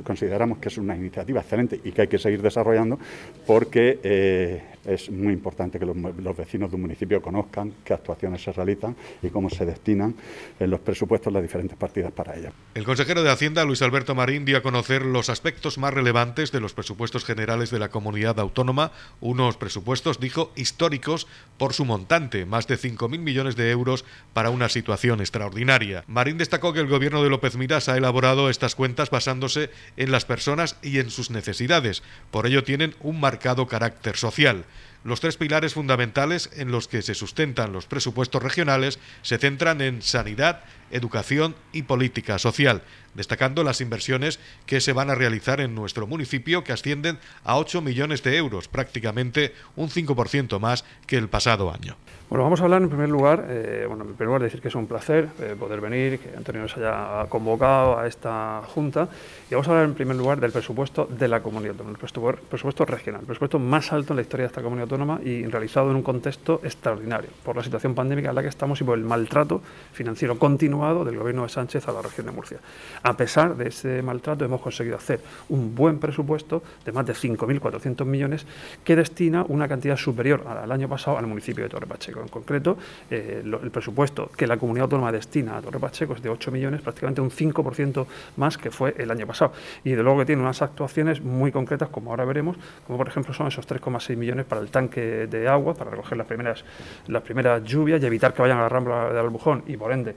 consideramos 0.04 0.58
que 0.58 0.69
es 0.69 0.78
una 0.78 0.96
iniciativa 0.96 1.40
excelente 1.40 1.80
y 1.82 1.92
que 1.92 2.02
hay 2.02 2.08
que 2.08 2.19
seguir 2.19 2.42
desarrollando 2.42 2.98
porque 3.46 3.98
eh, 4.02 4.62
es 4.88 5.11
muy 5.11 5.35
importante 5.35 5.79
que 5.79 5.85
los, 5.85 6.37
vecinos 6.37 6.70
de 6.70 6.76
un 6.76 6.82
municipio 6.82 7.20
conozcan 7.20 7.75
qué 7.85 7.93
actuaciones 7.93 8.43
se 8.43 8.52
realizan 8.52 8.96
y 9.23 9.29
cómo 9.29 9.50
se 9.50 9.67
destinan 9.67 10.14
en 10.58 10.70
los 10.70 10.81
presupuestos 10.81 11.32
las 11.32 11.43
diferentes 11.43 11.76
partidas 11.76 12.11
para 12.12 12.37
ellas. 12.37 12.52
El 12.75 12.85
consejero 12.85 13.23
de 13.23 13.31
Hacienda, 13.31 13.64
Luis 13.64 13.82
Alberto 13.82 14.14
Marín, 14.14 14.44
dio 14.44 14.56
a 14.56 14.62
conocer 14.62 15.02
los 15.05 15.29
aspectos 15.29 15.79
más 15.79 15.93
relevantes 15.93 16.52
de 16.52 16.61
los 16.61 16.73
presupuestos 16.73 17.25
generales 17.25 17.70
de 17.70 17.79
la 17.79 17.90
comunidad 17.90 18.40
autónoma, 18.40 18.93
unos 19.20 19.56
presupuestos, 19.56 20.20
dijo, 20.20 20.52
históricos 20.56 21.26
por 21.58 21.75
su 21.75 21.84
montante, 21.84 22.46
más 22.46 22.67
de 22.67 22.79
5.000 22.79 23.19
millones 23.19 23.56
de 23.56 23.70
euros 23.70 24.05
para 24.32 24.50
una 24.50 24.69
situación 24.69 25.20
extraordinaria. 25.20 26.05
Marín 26.06 26.38
destacó 26.38 26.73
que 26.73 26.81
el 26.81 26.87
gobierno 26.87 27.23
de 27.23 27.31
López 27.31 27.56
Miras 27.56 27.88
ha 27.88 27.96
elaborado 27.96 28.49
estas 28.49 28.75
cuentas 28.75 29.11
basándose 29.11 29.70
en 29.96 30.11
las 30.11 30.25
personas 30.25 30.76
y 30.82 30.99
en 30.99 31.11
sus 31.11 31.31
necesidades. 31.31 32.02
Por 32.31 32.46
ello 32.46 32.64
tienen 32.64 32.94
un 33.00 33.20
marcado 33.20 33.67
carácter 33.67 34.17
social. 34.17 34.64
Los 35.04 35.20
tres 35.20 35.36
pilares 35.36 35.74
fundamentales 35.74 36.50
en 36.56 36.72
los 36.72 36.88
que 36.88 37.02
se 37.02 37.14
sustentan 37.14 37.72
los 37.72 37.86
presupuestos 37.86 38.42
regionales 38.42 38.98
se 39.22 39.38
centran 39.38 39.80
en 39.80 40.02
sanidad, 40.02 40.62
educación 40.90 41.55
y 41.73 41.82
política 41.82 42.38
social, 42.38 42.82
destacando 43.14 43.64
las 43.64 43.81
inversiones 43.81 44.38
que 44.67 44.81
se 44.81 44.93
van 44.93 45.11
a 45.11 45.14
realizar 45.14 45.61
en 45.61 45.75
nuestro 45.75 46.06
municipio, 46.06 46.64
que 46.64 46.73
ascienden 46.73 47.19
a 47.44 47.56
8 47.56 47.82
millones 47.82 48.23
de 48.23 48.37
euros, 48.37 48.69
prácticamente 48.69 49.55
un 49.76 49.88
5% 49.88 50.58
más 50.61 50.85
que 51.06 51.17
el 51.17 51.29
pasado 51.29 51.73
año. 51.73 51.96
Bueno, 52.29 52.44
vamos 52.44 52.61
a 52.61 52.64
hablar 52.64 52.82
en 52.82 52.90
primer 52.90 53.08
lugar, 53.08 53.46
eh, 53.49 53.87
bueno, 53.88 54.05
en 54.05 54.11
primer 54.11 54.26
lugar 54.26 54.43
decir 54.43 54.61
que 54.61 54.69
es 54.69 54.75
un 54.75 54.87
placer 54.87 55.31
eh, 55.40 55.56
poder 55.58 55.81
venir, 55.81 56.19
que 56.19 56.37
Antonio 56.37 56.61
nos 56.61 56.76
haya 56.76 57.25
convocado 57.31 57.99
a 57.99 58.06
esta 58.06 58.61
junta 58.67 59.08
y 59.50 59.55
vamos 59.55 59.67
a 59.67 59.70
hablar 59.70 59.87
en 59.87 59.94
primer 59.94 60.14
lugar 60.14 60.38
del 60.38 60.52
presupuesto 60.52 61.06
de 61.06 61.26
la 61.26 61.41
comunidad 61.41 61.70
autónoma, 61.70 61.93
el 61.93 62.46
presupuesto, 62.46 62.84
regional, 62.84 63.23
el 63.23 63.26
presupuesto 63.26 63.58
más 63.58 63.94
alto 63.94 64.12
en 64.12 64.17
la 64.17 64.23
historia 64.23 64.43
de 64.43 64.49
esta 64.49 64.61
comunidad 64.61 64.82
autónoma 64.82 65.20
y 65.25 65.46
realizado 65.46 65.91
en 65.91 65.96
un 65.96 66.02
contexto 66.02 66.61
extraordinario 66.62 67.31
por 67.43 67.56
la 67.56 67.64
situación 67.64 67.94
pandémica 67.94 68.29
en 68.29 68.34
la 68.34 68.43
que 68.43 68.49
estamos 68.49 68.79
y 68.82 68.84
por 68.84 68.99
el 68.99 69.05
maltrato 69.05 69.62
financiero 69.94 70.38
del 70.78 71.19
gobierno 71.19 71.42
de 71.42 71.48
Sánchez 71.48 71.88
a 71.88 71.92
la 71.92 72.02
región 72.02 72.26
de 72.26 72.32
Murcia. 72.32 72.58
A 73.02 73.16
pesar 73.16 73.56
de 73.56 73.69
ese 73.69 74.00
maltrato 74.00 74.44
hemos 74.44 74.60
conseguido 74.60 74.96
hacer 74.96 75.20
un 75.48 75.75
buen 75.75 75.98
presupuesto 75.98 76.62
de 76.84 76.92
más 76.92 77.04
de 77.04 77.14
5.400 77.14 78.04
millones 78.04 78.46
que 78.84 78.94
destina 78.94 79.44
una 79.48 79.66
cantidad 79.66 79.96
superior 79.96 80.46
al 80.46 80.70
año 80.70 80.88
pasado 80.88 81.19
al 81.19 81.26
municipio 81.26 81.64
de 81.64 81.70
Torre 81.70 81.88
Pacheco. 81.88 82.20
En 82.20 82.28
concreto, 82.28 82.78
eh, 83.10 83.42
el 83.44 83.70
presupuesto 83.72 84.30
que 84.36 84.46
la 84.46 84.56
comunidad 84.56 84.84
autónoma 84.84 85.10
destina 85.10 85.56
a 85.56 85.62
Torre 85.62 85.80
Pacheco 85.80 86.14
es 86.14 86.22
de 86.22 86.28
8 86.28 86.52
millones, 86.52 86.81
prácticamente 86.81 87.20
un 87.20 87.31
5% 87.31 88.06
más 88.36 88.56
que 88.56 88.70
fue 88.70 88.94
el 88.98 89.10
año 89.10 89.26
pasado. 89.26 89.52
Y 89.82 89.90
de 89.90 90.02
luego 90.02 90.20
que 90.20 90.26
tiene 90.26 90.42
unas 90.42 90.62
actuaciones 90.62 91.20
muy 91.20 91.50
concretas, 91.50 91.88
como 91.88 92.10
ahora 92.10 92.24
veremos, 92.24 92.56
como 92.86 92.98
por 92.98 93.08
ejemplo 93.08 93.34
son 93.34 93.48
esos 93.48 93.66
3,6 93.66 94.16
millones 94.16 94.46
para 94.46 94.60
el 94.60 94.70
tanque 94.70 95.26
de 95.26 95.48
agua, 95.48 95.74
para 95.74 95.90
recoger 95.90 96.16
las 96.16 96.26
primeras, 96.28 96.64
las 97.08 97.22
primeras 97.22 97.64
lluvias 97.64 98.00
y 98.00 98.06
evitar 98.06 98.32
que 98.32 98.42
vayan 98.42 98.58
a 98.58 98.62
la 98.62 98.69
rambla 98.69 99.12
de 99.12 99.19
Albujón 99.19 99.64
y 99.66 99.76
por 99.76 99.90
ende 99.92 100.14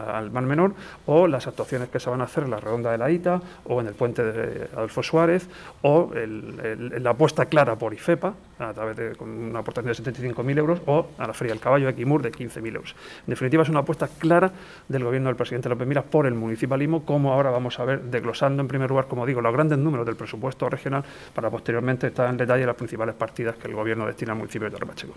al 0.00 0.30
Mar 0.30 0.44
Menor, 0.44 0.74
o 1.06 1.26
las 1.26 1.46
actuaciones 1.46 1.88
que 1.88 2.00
se 2.00 2.10
van 2.10 2.20
a 2.20 2.24
hacer 2.24 2.44
en 2.44 2.50
la 2.50 2.58
redonda 2.58 2.90
de 2.90 2.98
la 2.98 3.10
Ita, 3.10 3.40
o 3.64 3.80
en 3.80 3.86
el 3.86 3.94
puente 3.94 4.22
de 4.22 4.68
Adolfo 4.74 5.02
Suárez, 5.02 5.48
o 5.82 6.10
la 6.14 7.10
apuesta 7.10 7.46
clara 7.46 7.76
por 7.76 7.94
IFEPA, 7.94 8.34
a 8.58 8.72
través 8.72 8.96
de 8.96 9.12
una 9.20 9.60
aportación 9.60 9.92
de 9.92 10.32
75.000 10.32 10.58
euros, 10.58 10.80
o 10.86 11.08
a 11.18 11.26
la 11.26 11.34
Feria 11.34 11.52
del 11.52 11.60
Caballo 11.60 11.86
de 11.86 11.94
Quimur 11.94 12.22
de 12.22 12.32
15.000 12.32 12.74
euros. 12.74 12.94
En 13.26 13.30
definitiva, 13.30 13.62
es 13.62 13.68
una 13.68 13.80
apuesta 13.80 14.08
clara 14.18 14.52
del 14.88 15.04
gobierno 15.04 15.28
del 15.28 15.36
presidente 15.36 15.68
López 15.68 15.86
Miras 15.86 16.04
por 16.04 16.26
el 16.26 16.34
municipalismo, 16.34 17.04
como 17.04 17.32
ahora 17.32 17.50
vamos 17.50 17.78
a 17.80 17.84
ver, 17.84 18.02
desglosando 18.02 18.62
en 18.62 18.68
primer 18.68 18.88
lugar, 18.88 19.06
como 19.08 19.26
digo, 19.26 19.40
los 19.40 19.52
grandes 19.52 19.78
números 19.78 20.06
del 20.06 20.16
presupuesto 20.16 20.68
regional 20.68 21.04
para 21.34 21.50
posteriormente 21.50 22.06
estar 22.06 22.28
en 22.28 22.36
detalle 22.36 22.66
las 22.66 22.76
principales 22.76 23.14
partidas 23.14 23.56
que 23.56 23.68
el 23.68 23.74
gobierno 23.74 24.06
destina 24.06 24.32
al 24.32 24.38
municipio 24.38 24.68
de 24.68 24.72
Torre 24.72 24.86
Pacheco. 24.86 25.14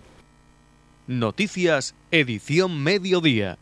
Noticias, 1.08 1.96
edición 2.12 2.84
mediodía. 2.84 3.58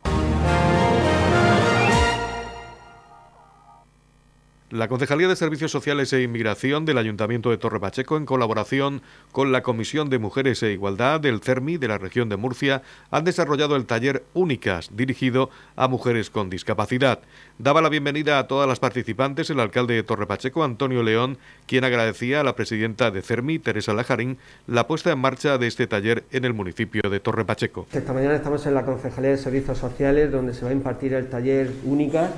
La 4.72 4.88
Concejalía 4.88 5.28
de 5.28 5.36
Servicios 5.36 5.72
Sociales 5.72 6.12
e 6.12 6.24
Inmigración 6.24 6.86
del 6.86 6.98
Ayuntamiento 6.98 7.52
de 7.52 7.60
Torre 7.60 7.80
Pacheco, 7.80 8.18
en 8.18 8.26
colaboración 8.26 9.04
con 9.32 9.52
la 9.52 9.62
Comisión 9.62 10.10
de 10.10 10.18
Mujeres 10.18 10.64
e 10.64 10.72
Igualdad 10.72 11.20
del 11.22 11.42
CERMI 11.42 11.78
de 11.78 11.88
la 11.88 12.00
región 12.00 12.30
de 12.30 12.38
Murcia, 12.38 12.82
han 13.12 13.26
desarrollado 13.26 13.76
el 13.76 13.86
taller 13.86 14.24
Únicas, 14.34 14.90
dirigido 14.98 15.52
a 15.76 15.88
mujeres 15.88 16.32
con 16.32 16.50
discapacidad. 16.50 17.20
Daba 17.60 17.84
la 17.84 17.90
bienvenida 17.90 18.40
a 18.40 18.48
todas 18.48 18.68
las 18.68 18.80
participantes 18.80 19.52
el 19.52 19.60
alcalde 19.60 19.94
de 19.94 20.02
Torre 20.02 20.26
Pacheco, 20.26 20.64
Antonio 20.64 21.04
León, 21.04 21.38
quien 21.68 21.84
agradecía 21.84 22.42
a 22.42 22.44
la 22.44 22.56
presidenta 22.56 23.12
de 23.12 23.22
CERMI, 23.22 23.60
Teresa 23.60 23.94
Lajarín, 23.94 24.40
la 24.66 24.88
puesta 24.88 25.12
en 25.12 25.20
marcha 25.20 25.60
de 25.60 25.68
este 25.68 25.86
taller 25.86 26.24
en 26.32 26.44
el 26.44 26.56
municipio 26.56 27.04
de 27.08 27.20
Torre 27.20 27.46
Pacheco. 27.46 27.86
Esta 27.94 28.14
mañana 28.14 28.34
estamos 28.34 28.66
en 28.66 28.74
la 28.74 28.84
Concejalía 28.84 29.30
de 29.30 29.38
Servicios 29.38 29.78
Sociales, 29.78 30.32
donde 30.32 30.56
se 30.56 30.66
va 30.66 30.72
a 30.72 30.74
impartir 30.74 31.14
el 31.14 31.30
taller 31.30 31.72
Únicas 31.84 32.32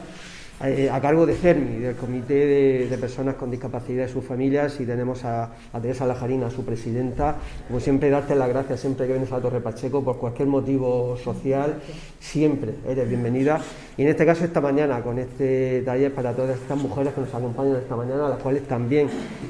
a 0.59 0.99
cargo 1.01 1.27
de 1.27 1.35
CERMI, 1.35 1.79
del 1.79 1.95
Comité 1.95 2.87
de, 2.87 2.97
Personas 2.97 3.35
con 3.35 3.51
Discapacidad 3.51 4.07
y 4.07 4.11
sus 4.11 4.25
familias, 4.25 4.79
y 4.79 4.85
tenemos 4.85 5.23
a, 5.23 5.51
Teresa 5.79 6.07
Lajarina, 6.07 6.49
su 6.49 6.65
presidenta. 6.65 7.35
Como 7.67 7.79
siempre, 7.79 8.09
darte 8.09 8.33
las 8.33 8.49
gracias 8.49 8.79
siempre 8.79 9.05
que 9.05 9.13
vienes 9.13 9.31
a 9.31 9.39
Torre 9.39 9.61
Pacheco 9.61 10.03
por 10.03 10.17
cualquier 10.17 10.47
motivo 10.47 11.15
social, 11.17 11.75
siempre 12.19 12.73
eres 12.87 13.07
bienvenida. 13.07 13.61
Y 13.97 14.01
en 14.01 14.07
este 14.07 14.25
caso, 14.25 14.45
esta 14.45 14.59
mañana, 14.59 15.01
con 15.01 15.19
este 15.19 15.83
taller 15.85 16.11
para 16.13 16.33
todas 16.33 16.57
estas 16.57 16.77
mujeres 16.77 17.13
que 17.13 17.21
nos 17.21 17.33
acompañan 17.35 17.75
esta 17.75 17.95
mañana, 17.95 18.25
a 18.25 18.29
las 18.29 18.39
cuales 18.39 18.63
también 18.63 19.09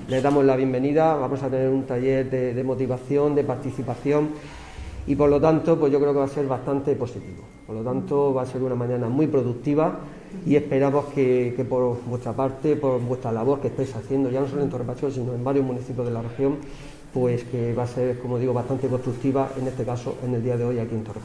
les 0.09 0.21
damos 0.21 0.43
la 0.43 0.57
bienvenida. 0.57 1.15
Vamos 1.15 1.41
a 1.41 1.49
tener 1.49 1.69
un 1.69 1.85
taller 1.85 2.29
de, 2.29 2.53
de 2.53 2.63
motivación, 2.65 3.33
de 3.33 3.45
participación 3.45 4.31
y 5.07 5.15
por 5.15 5.29
lo 5.29 5.39
tanto, 5.39 5.79
pues 5.79 5.89
yo 5.91 5.99
creo 5.99 6.11
que 6.11 6.19
va 6.19 6.25
a 6.25 6.29
ser 6.29 6.45
bastante 6.47 6.93
positivo. 6.95 7.43
Por 7.65 7.77
lo 7.77 7.81
tanto, 7.81 8.33
va 8.33 8.41
a 8.41 8.45
ser 8.45 8.61
una 8.61 8.75
mañana 8.75 9.07
muy 9.07 9.27
productiva 9.27 9.99
y 10.46 10.55
esperamos 10.55 11.05
que, 11.05 11.65
por 11.69 11.98
vuestra 12.05 12.34
parte, 12.34 12.75
por 12.75 13.00
vuestra 13.01 13.31
labor 13.31 13.60
que 13.60 13.67
estáis 13.67 13.96
haciendo, 13.96 14.29
ya 14.29 14.41
no 14.41 14.48
solo 14.48 14.63
en 14.63 14.69
Torre 14.69 14.86
sino 15.12 15.34
en 15.34 15.43
varios 15.43 15.65
municipios 15.65 16.05
de 16.05 16.13
la 16.13 16.22
región, 16.22 16.57
pues 17.13 17.43
que 17.46 17.74
va 17.74 17.84
a 17.84 17.88
ser, 17.88 18.19
como 18.19 18.38
digo, 18.38 18.53
bastante 18.53 18.88
constructiva, 18.88 19.51
en 19.60 19.67
este 19.67 19.84
caso, 19.84 20.15
en 20.24 20.36
el 20.36 20.43
día 20.43 20.57
de 20.57 20.65
hoy 20.65 20.79
aquí 20.79 20.96
en 20.96 21.03
Torre 21.03 21.22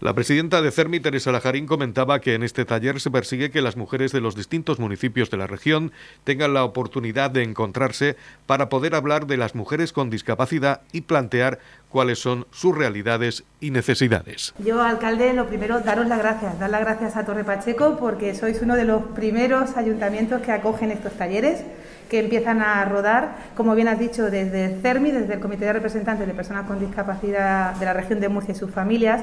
La 0.00 0.14
presidenta 0.14 0.62
de 0.62 0.70
CERMI, 0.70 1.00
Teresa 1.00 1.32
Lajarín, 1.32 1.66
comentaba 1.66 2.20
que 2.20 2.34
en 2.34 2.44
este 2.44 2.64
taller 2.64 3.00
se 3.00 3.10
persigue 3.10 3.50
que 3.50 3.62
las 3.62 3.76
mujeres 3.76 4.12
de 4.12 4.20
los 4.20 4.36
distintos 4.36 4.78
municipios 4.78 5.28
de 5.28 5.38
la 5.38 5.48
región 5.48 5.90
tengan 6.22 6.54
la 6.54 6.62
oportunidad 6.62 7.32
de 7.32 7.42
encontrarse 7.42 8.14
para 8.46 8.68
poder 8.68 8.94
hablar 8.94 9.26
de 9.26 9.36
las 9.36 9.56
mujeres 9.56 9.92
con 9.92 10.08
discapacidad 10.08 10.82
y 10.92 11.00
plantear 11.00 11.58
cuáles 11.88 12.20
son 12.20 12.46
sus 12.52 12.78
realidades 12.78 13.42
y 13.60 13.72
necesidades. 13.72 14.54
Yo, 14.64 14.80
alcalde, 14.80 15.32
lo 15.32 15.48
primero, 15.48 15.80
daros 15.80 16.06
las 16.06 16.20
gracias, 16.20 16.60
dar 16.60 16.70
las 16.70 16.82
gracias 16.82 17.16
a 17.16 17.24
Torre 17.24 17.42
Pacheco 17.42 17.96
porque 17.98 18.36
sois 18.36 18.62
uno 18.62 18.76
de 18.76 18.84
los 18.84 19.02
primeros 19.16 19.76
ayuntamientos 19.76 20.42
que 20.42 20.52
acogen 20.52 20.92
estos 20.92 21.14
talleres 21.14 21.64
que 22.08 22.20
empiezan 22.20 22.62
a 22.62 22.84
rodar, 22.84 23.36
como 23.56 23.74
bien 23.74 23.88
has 23.88 23.98
dicho, 23.98 24.30
desde 24.30 24.80
CERMI, 24.80 25.10
desde 25.10 25.34
el 25.34 25.40
Comité 25.40 25.66
de 25.66 25.74
Representantes 25.74 26.26
de 26.26 26.34
Personas 26.34 26.66
con 26.66 26.78
Discapacidad 26.80 27.74
de 27.74 27.84
la 27.84 27.92
región 27.92 28.20
de 28.20 28.28
Murcia 28.28 28.52
y 28.52 28.54
sus 28.56 28.70
familias, 28.70 29.22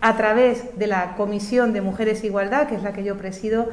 a 0.00 0.16
través 0.16 0.76
de 0.78 0.86
la 0.86 1.14
Comisión 1.16 1.72
de 1.72 1.80
Mujeres 1.80 2.22
e 2.22 2.26
Igualdad, 2.26 2.66
que 2.66 2.74
es 2.74 2.82
la 2.82 2.92
que 2.92 3.04
yo 3.04 3.16
presido, 3.16 3.70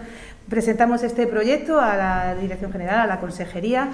presentamos 0.50 1.04
este 1.04 1.28
proyecto 1.28 1.80
a 1.80 1.96
la 1.96 2.36
Dirección 2.36 2.72
General, 2.72 3.00
a 3.00 3.08
la 3.08 3.20
Consejería, 3.20 3.90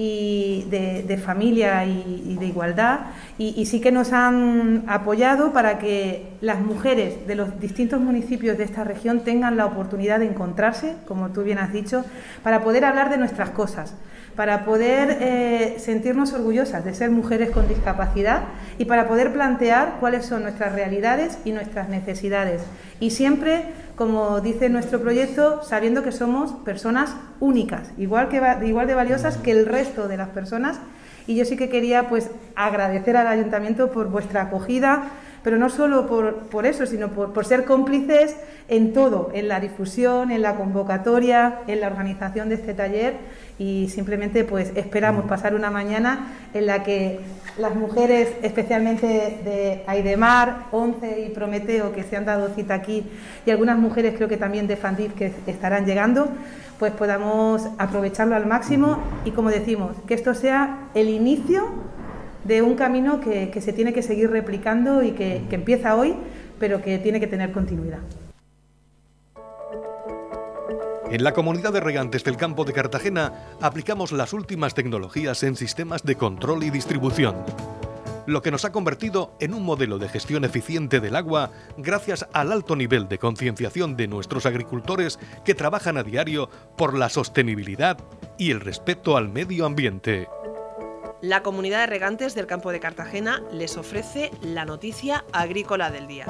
y 0.00 0.64
de, 0.70 1.18
familia 1.18 1.84
y, 1.84 2.36
de 2.38 2.46
igualdad 2.46 3.00
y, 3.36 3.66
sí 3.66 3.80
que 3.80 3.90
nos 3.90 4.12
han 4.12 4.84
apoyado 4.86 5.52
para 5.52 5.78
que 5.78 6.34
las 6.40 6.60
mujeres 6.60 7.26
de 7.26 7.34
los 7.34 7.58
distintos 7.58 8.00
municipios 8.00 8.56
de 8.56 8.62
esta 8.62 8.84
región 8.84 9.24
tengan 9.24 9.56
la 9.56 9.66
oportunidad 9.66 10.20
de 10.20 10.26
encontrarse, 10.26 10.94
como 11.08 11.30
tú 11.30 11.42
bien 11.42 11.58
has 11.58 11.72
dicho, 11.72 12.04
para 12.44 12.62
poder 12.62 12.84
hablar 12.84 13.10
de 13.10 13.18
nuestras 13.18 13.50
cosas, 13.50 13.94
para 14.36 14.64
poder 14.64 15.18
eh, 15.20 15.74
sentirnos 15.80 16.32
orgullosas 16.32 16.84
de 16.84 16.94
ser 16.94 17.10
mujeres 17.10 17.50
con 17.50 17.66
discapacidad 17.66 18.42
y 18.78 18.84
para 18.84 19.08
poder 19.08 19.32
plantear 19.32 19.96
cuáles 19.98 20.26
son 20.26 20.44
nuestras 20.44 20.74
realidades 20.74 21.38
y 21.44 21.50
nuestras 21.50 21.88
necesidades. 21.88 22.62
Y 23.00 23.10
siempre 23.10 23.64
como 23.98 24.40
dice 24.40 24.68
nuestro 24.68 25.00
proyecto, 25.00 25.60
sabiendo 25.64 26.04
que 26.04 26.12
somos 26.12 26.52
personas 26.64 27.16
únicas, 27.40 27.90
igual, 27.98 28.28
que, 28.28 28.40
igual 28.64 28.86
de 28.86 28.94
valiosas 28.94 29.36
que 29.36 29.50
el 29.50 29.66
resto 29.66 30.06
de 30.06 30.16
las 30.16 30.28
personas. 30.28 30.78
Y 31.26 31.34
yo 31.34 31.44
sí 31.44 31.56
que 31.56 31.68
quería 31.68 32.08
pues 32.08 32.30
agradecer 32.54 33.16
al 33.16 33.26
ayuntamiento 33.26 33.90
por 33.90 34.08
vuestra 34.08 34.42
acogida, 34.42 35.10
pero 35.42 35.58
no 35.58 35.70
solo 35.70 36.06
por, 36.06 36.66
eso, 36.66 36.86
sino 36.86 37.08
por, 37.08 37.32
por, 37.32 37.44
ser 37.44 37.64
cómplices 37.64 38.36
en 38.68 38.92
todo, 38.92 39.30
en 39.34 39.48
la 39.48 39.60
difusión, 39.60 40.30
en 40.30 40.42
la 40.42 40.56
convocatoria, 40.56 41.60
en 41.66 41.80
la 41.80 41.86
organización 41.86 42.48
de 42.48 42.56
este 42.56 42.74
taller. 42.74 43.14
Y 43.58 43.88
simplemente 43.88 44.44
pues 44.44 44.72
esperamos 44.76 45.24
pasar 45.24 45.54
una 45.54 45.70
mañana 45.70 46.28
en 46.54 46.66
la 46.66 46.82
que 46.82 47.20
las 47.58 47.74
mujeres, 47.74 48.28
especialmente 48.42 49.06
de 49.06 49.82
Aidemar, 49.86 50.66
Once 50.70 51.26
y 51.26 51.30
Prometeo, 51.30 51.92
que 51.92 52.04
se 52.04 52.16
han 52.16 52.24
dado 52.24 52.48
cita 52.54 52.74
aquí, 52.74 53.04
y 53.44 53.50
algunas 53.50 53.78
mujeres 53.78 54.14
creo 54.16 54.28
que 54.28 54.36
también 54.36 54.66
de 54.68 54.76
Fandip 54.76 55.14
que 55.14 55.32
estarán 55.46 55.86
llegando, 55.86 56.28
pues 56.78 56.92
podamos 56.92 57.68
aprovecharlo 57.78 58.36
al 58.36 58.46
máximo. 58.46 58.98
Y 59.24 59.32
como 59.32 59.50
decimos, 59.50 59.96
que 60.06 60.14
esto 60.14 60.34
sea 60.34 60.88
el 60.94 61.08
inicio 61.08 61.66
de 62.44 62.62
un 62.62 62.74
camino 62.74 63.20
que, 63.20 63.60
se 63.60 63.72
tiene 63.72 63.92
que 63.92 64.02
seguir 64.02 64.30
replicando 64.30 65.02
y 65.02 65.12
que 65.12 65.46
empieza 65.50 65.94
hoy, 65.96 66.14
pero 66.58 66.82
que 66.82 66.98
tiene 66.98 67.20
que 67.20 67.26
tener 67.26 67.52
continuidad. 67.52 68.00
En 71.10 71.24
la 71.24 71.32
comunidad 71.32 71.72
de 71.72 71.80
regantes 71.80 72.22
del 72.22 72.36
campo 72.36 72.66
de 72.66 72.74
Cartagena 72.74 73.32
aplicamos 73.62 74.12
las 74.12 74.34
últimas 74.34 74.74
tecnologías 74.74 75.42
en 75.42 75.56
sistemas 75.56 76.02
de 76.02 76.16
control 76.16 76.64
y 76.64 76.70
distribución, 76.70 77.34
lo 78.26 78.42
que 78.42 78.50
nos 78.50 78.66
ha 78.66 78.72
convertido 78.72 79.34
en 79.40 79.54
un 79.54 79.62
modelo 79.62 79.98
de 79.98 80.10
gestión 80.10 80.44
eficiente 80.44 81.00
del 81.00 81.16
agua 81.16 81.50
gracias 81.78 82.26
al 82.34 82.52
alto 82.52 82.76
nivel 82.76 83.08
de 83.08 83.18
concienciación 83.18 83.96
de 83.96 84.06
nuestros 84.06 84.44
agricultores 84.44 85.18
que 85.46 85.54
trabajan 85.54 85.96
a 85.96 86.02
diario 86.02 86.50
por 86.76 86.92
la 86.92 87.08
sostenibilidad 87.08 87.96
y 88.36 88.50
el 88.50 88.60
respeto 88.60 89.16
al 89.16 89.30
medio 89.30 89.64
ambiente. 89.64 90.28
La 91.20 91.42
comunidad 91.42 91.80
de 91.80 91.86
regantes 91.86 92.36
del 92.36 92.46
campo 92.46 92.70
de 92.70 92.78
Cartagena 92.78 93.42
les 93.50 93.76
ofrece 93.76 94.30
la 94.40 94.64
noticia 94.64 95.24
agrícola 95.32 95.90
del 95.90 96.06
día. 96.06 96.26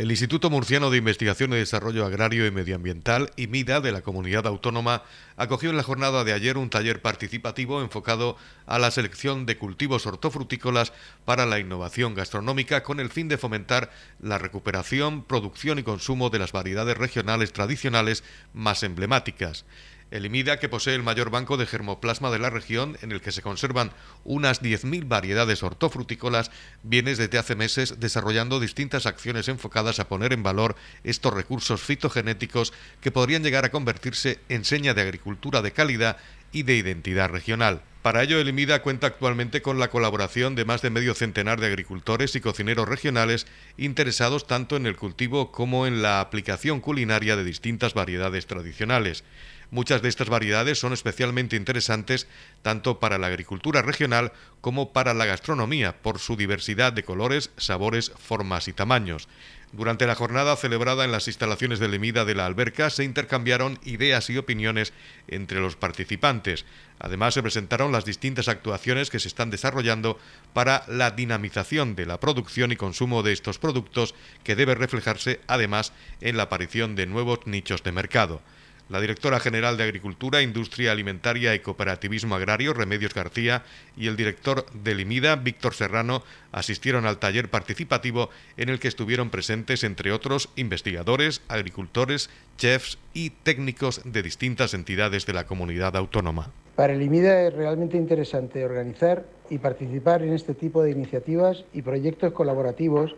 El 0.00 0.10
Instituto 0.10 0.48
Murciano 0.48 0.88
de 0.88 0.96
Investigación 0.96 1.52
y 1.52 1.56
Desarrollo 1.56 2.06
Agrario 2.06 2.46
y 2.46 2.50
Medioambiental, 2.50 3.32
IMIDA, 3.36 3.82
de 3.82 3.92
la 3.92 4.00
Comunidad 4.00 4.46
Autónoma, 4.46 5.02
acogió 5.36 5.68
en 5.68 5.76
la 5.76 5.82
jornada 5.82 6.24
de 6.24 6.32
ayer 6.32 6.56
un 6.56 6.70
taller 6.70 7.02
participativo 7.02 7.82
enfocado 7.82 8.38
a 8.64 8.78
la 8.78 8.90
selección 8.92 9.44
de 9.44 9.58
cultivos 9.58 10.06
hortofrutícolas 10.06 10.94
para 11.26 11.44
la 11.44 11.58
innovación 11.58 12.14
gastronómica 12.14 12.82
con 12.82 12.98
el 12.98 13.10
fin 13.10 13.28
de 13.28 13.36
fomentar 13.36 13.90
la 14.22 14.38
recuperación, 14.38 15.22
producción 15.22 15.78
y 15.78 15.82
consumo 15.82 16.30
de 16.30 16.38
las 16.38 16.52
variedades 16.52 16.96
regionales 16.96 17.52
tradicionales 17.52 18.24
más 18.54 18.82
emblemáticas. 18.84 19.66
El 20.10 20.26
IMIDA, 20.26 20.58
que 20.58 20.68
posee 20.68 20.96
el 20.96 21.04
mayor 21.04 21.30
banco 21.30 21.56
de 21.56 21.66
germoplasma 21.66 22.30
de 22.30 22.40
la 22.40 22.50
región, 22.50 22.98
en 23.00 23.12
el 23.12 23.20
que 23.20 23.30
se 23.30 23.42
conservan 23.42 23.92
unas 24.24 24.60
10.000 24.60 25.06
variedades 25.06 25.62
hortofrutícolas, 25.62 26.50
viene 26.82 27.14
desde 27.14 27.38
hace 27.38 27.54
meses 27.54 28.00
desarrollando 28.00 28.58
distintas 28.58 29.06
acciones 29.06 29.46
enfocadas 29.48 30.00
a 30.00 30.08
poner 30.08 30.32
en 30.32 30.42
valor 30.42 30.74
estos 31.04 31.32
recursos 31.32 31.80
fitogenéticos 31.80 32.72
que 33.00 33.12
podrían 33.12 33.44
llegar 33.44 33.64
a 33.64 33.70
convertirse 33.70 34.40
en 34.48 34.64
seña 34.64 34.94
de 34.94 35.02
agricultura 35.02 35.62
de 35.62 35.72
calidad 35.72 36.16
y 36.50 36.64
de 36.64 36.76
identidad 36.76 37.28
regional. 37.28 37.82
Para 38.02 38.22
ello, 38.22 38.40
el 38.40 38.48
IMIDA 38.48 38.80
cuenta 38.80 39.08
actualmente 39.08 39.60
con 39.60 39.78
la 39.78 39.90
colaboración 39.90 40.54
de 40.54 40.64
más 40.64 40.80
de 40.80 40.88
medio 40.88 41.14
centenar 41.14 41.60
de 41.60 41.66
agricultores 41.66 42.34
y 42.34 42.40
cocineros 42.40 42.88
regionales 42.88 43.46
interesados 43.76 44.46
tanto 44.46 44.76
en 44.76 44.86
el 44.86 44.96
cultivo 44.96 45.52
como 45.52 45.86
en 45.86 46.00
la 46.00 46.20
aplicación 46.20 46.80
culinaria 46.80 47.36
de 47.36 47.44
distintas 47.44 47.92
variedades 47.92 48.46
tradicionales. 48.46 49.22
Muchas 49.70 50.00
de 50.00 50.08
estas 50.08 50.30
variedades 50.30 50.78
son 50.78 50.94
especialmente 50.94 51.56
interesantes 51.56 52.26
tanto 52.62 53.00
para 53.00 53.18
la 53.18 53.26
agricultura 53.26 53.82
regional 53.82 54.32
como 54.62 54.94
para 54.94 55.12
la 55.12 55.26
gastronomía 55.26 56.00
por 56.00 56.18
su 56.18 56.36
diversidad 56.36 56.94
de 56.94 57.04
colores, 57.04 57.50
sabores, 57.58 58.12
formas 58.18 58.66
y 58.66 58.72
tamaños. 58.72 59.28
Durante 59.72 60.04
la 60.08 60.16
jornada 60.16 60.56
celebrada 60.56 61.04
en 61.04 61.12
las 61.12 61.28
instalaciones 61.28 61.78
de 61.78 61.86
Lemida 61.86 62.24
de 62.24 62.34
la 62.34 62.44
Alberca 62.44 62.90
se 62.90 63.04
intercambiaron 63.04 63.78
ideas 63.84 64.28
y 64.28 64.36
opiniones 64.36 64.92
entre 65.28 65.60
los 65.60 65.76
participantes. 65.76 66.64
Además 66.98 67.34
se 67.34 67.42
presentaron 67.42 67.92
las 67.92 68.04
distintas 68.04 68.48
actuaciones 68.48 69.10
que 69.10 69.20
se 69.20 69.28
están 69.28 69.48
desarrollando 69.48 70.18
para 70.54 70.82
la 70.88 71.12
dinamización 71.12 71.94
de 71.94 72.06
la 72.06 72.18
producción 72.18 72.72
y 72.72 72.76
consumo 72.76 73.22
de 73.22 73.32
estos 73.32 73.60
productos 73.60 74.16
que 74.42 74.56
debe 74.56 74.74
reflejarse 74.74 75.40
además 75.46 75.92
en 76.20 76.36
la 76.36 76.44
aparición 76.44 76.96
de 76.96 77.06
nuevos 77.06 77.46
nichos 77.46 77.84
de 77.84 77.92
mercado. 77.92 78.42
La 78.90 79.00
directora 79.00 79.38
general 79.38 79.76
de 79.76 79.84
Agricultura, 79.84 80.42
Industria 80.42 80.90
Alimentaria 80.90 81.54
y 81.54 81.60
Cooperativismo 81.60 82.34
Agrario, 82.34 82.74
Remedios 82.74 83.14
García, 83.14 83.62
y 83.96 84.08
el 84.08 84.16
director 84.16 84.66
del 84.72 84.98
IMIDA, 84.98 85.36
Víctor 85.36 85.74
Serrano, 85.74 86.24
asistieron 86.50 87.06
al 87.06 87.18
taller 87.18 87.50
participativo 87.50 88.30
en 88.56 88.68
el 88.68 88.80
que 88.80 88.88
estuvieron 88.88 89.30
presentes, 89.30 89.84
entre 89.84 90.10
otros, 90.10 90.48
investigadores, 90.56 91.40
agricultores, 91.46 92.30
chefs 92.56 92.98
y 93.14 93.30
técnicos 93.30 94.00
de 94.04 94.24
distintas 94.24 94.74
entidades 94.74 95.24
de 95.24 95.34
la 95.34 95.46
comunidad 95.46 95.94
autónoma. 95.94 96.50
Para 96.74 96.92
el 96.92 97.02
IMIDA 97.02 97.46
es 97.46 97.54
realmente 97.54 97.96
interesante 97.96 98.64
organizar 98.64 99.24
y 99.50 99.58
participar 99.58 100.22
en 100.22 100.32
este 100.32 100.52
tipo 100.52 100.82
de 100.82 100.90
iniciativas 100.90 101.64
y 101.72 101.82
proyectos 101.82 102.32
colaborativos 102.32 103.14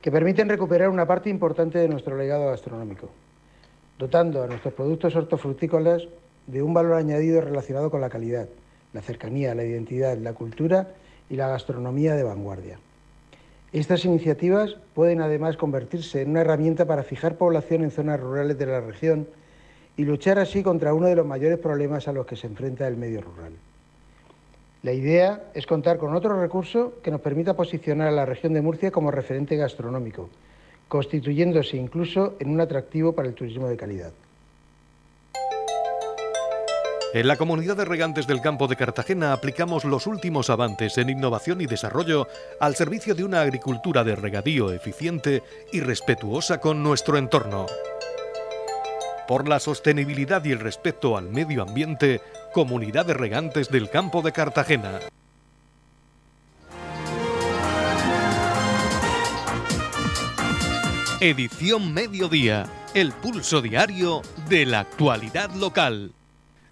que 0.00 0.10
permiten 0.10 0.48
recuperar 0.48 0.88
una 0.88 1.06
parte 1.06 1.28
importante 1.28 1.78
de 1.78 1.88
nuestro 1.90 2.16
legado 2.16 2.46
gastronómico 2.46 3.10
dotando 4.00 4.42
a 4.42 4.46
nuestros 4.46 4.72
productos 4.72 5.14
hortofrutícolas 5.14 6.08
de 6.46 6.62
un 6.62 6.72
valor 6.72 6.94
añadido 6.94 7.42
relacionado 7.42 7.90
con 7.90 8.00
la 8.00 8.08
calidad, 8.08 8.48
la 8.94 9.02
cercanía, 9.02 9.54
la 9.54 9.62
identidad, 9.62 10.16
la 10.16 10.32
cultura 10.32 10.88
y 11.28 11.36
la 11.36 11.48
gastronomía 11.48 12.14
de 12.14 12.22
vanguardia. 12.22 12.78
Estas 13.74 14.06
iniciativas 14.06 14.74
pueden 14.94 15.20
además 15.20 15.58
convertirse 15.58 16.22
en 16.22 16.30
una 16.30 16.40
herramienta 16.40 16.86
para 16.86 17.02
fijar 17.02 17.36
población 17.36 17.84
en 17.84 17.90
zonas 17.90 18.18
rurales 18.18 18.58
de 18.58 18.66
la 18.66 18.80
región 18.80 19.28
y 19.98 20.04
luchar 20.04 20.38
así 20.38 20.62
contra 20.62 20.94
uno 20.94 21.06
de 21.06 21.16
los 21.16 21.26
mayores 21.26 21.58
problemas 21.58 22.08
a 22.08 22.12
los 22.14 22.24
que 22.24 22.36
se 22.36 22.46
enfrenta 22.46 22.88
el 22.88 22.96
medio 22.96 23.20
rural. 23.20 23.52
La 24.82 24.94
idea 24.94 25.44
es 25.52 25.66
contar 25.66 25.98
con 25.98 26.14
otro 26.14 26.40
recurso 26.40 26.94
que 27.02 27.10
nos 27.10 27.20
permita 27.20 27.54
posicionar 27.54 28.08
a 28.08 28.12
la 28.12 28.24
región 28.24 28.54
de 28.54 28.62
Murcia 28.62 28.90
como 28.90 29.10
referente 29.10 29.56
gastronómico, 29.56 30.30
constituyéndose 30.90 31.76
incluso 31.76 32.34
en 32.40 32.50
un 32.50 32.60
atractivo 32.60 33.14
para 33.14 33.28
el 33.28 33.34
turismo 33.34 33.68
de 33.68 33.76
calidad. 33.76 34.12
En 37.14 37.28
la 37.28 37.36
comunidad 37.36 37.76
de 37.76 37.84
regantes 37.84 38.26
del 38.26 38.40
campo 38.40 38.66
de 38.66 38.74
Cartagena 38.74 39.32
aplicamos 39.32 39.84
los 39.84 40.08
últimos 40.08 40.50
avances 40.50 40.98
en 40.98 41.08
innovación 41.08 41.60
y 41.60 41.66
desarrollo 41.66 42.26
al 42.58 42.74
servicio 42.74 43.14
de 43.14 43.22
una 43.22 43.40
agricultura 43.40 44.02
de 44.02 44.16
regadío 44.16 44.72
eficiente 44.72 45.44
y 45.72 45.80
respetuosa 45.80 46.60
con 46.60 46.82
nuestro 46.82 47.18
entorno. 47.18 47.66
Por 49.28 49.48
la 49.48 49.60
sostenibilidad 49.60 50.44
y 50.44 50.50
el 50.50 50.58
respeto 50.58 51.16
al 51.16 51.30
medio 51.30 51.62
ambiente, 51.62 52.20
Comunidad 52.52 53.06
de 53.06 53.14
Regantes 53.14 53.68
del 53.68 53.90
Campo 53.90 54.22
de 54.22 54.32
Cartagena. 54.32 54.98
Edición 61.22 61.92
Mediodía, 61.92 62.64
el 62.94 63.12
pulso 63.12 63.60
diario 63.60 64.22
de 64.48 64.64
la 64.64 64.80
actualidad 64.80 65.50
local. 65.54 66.14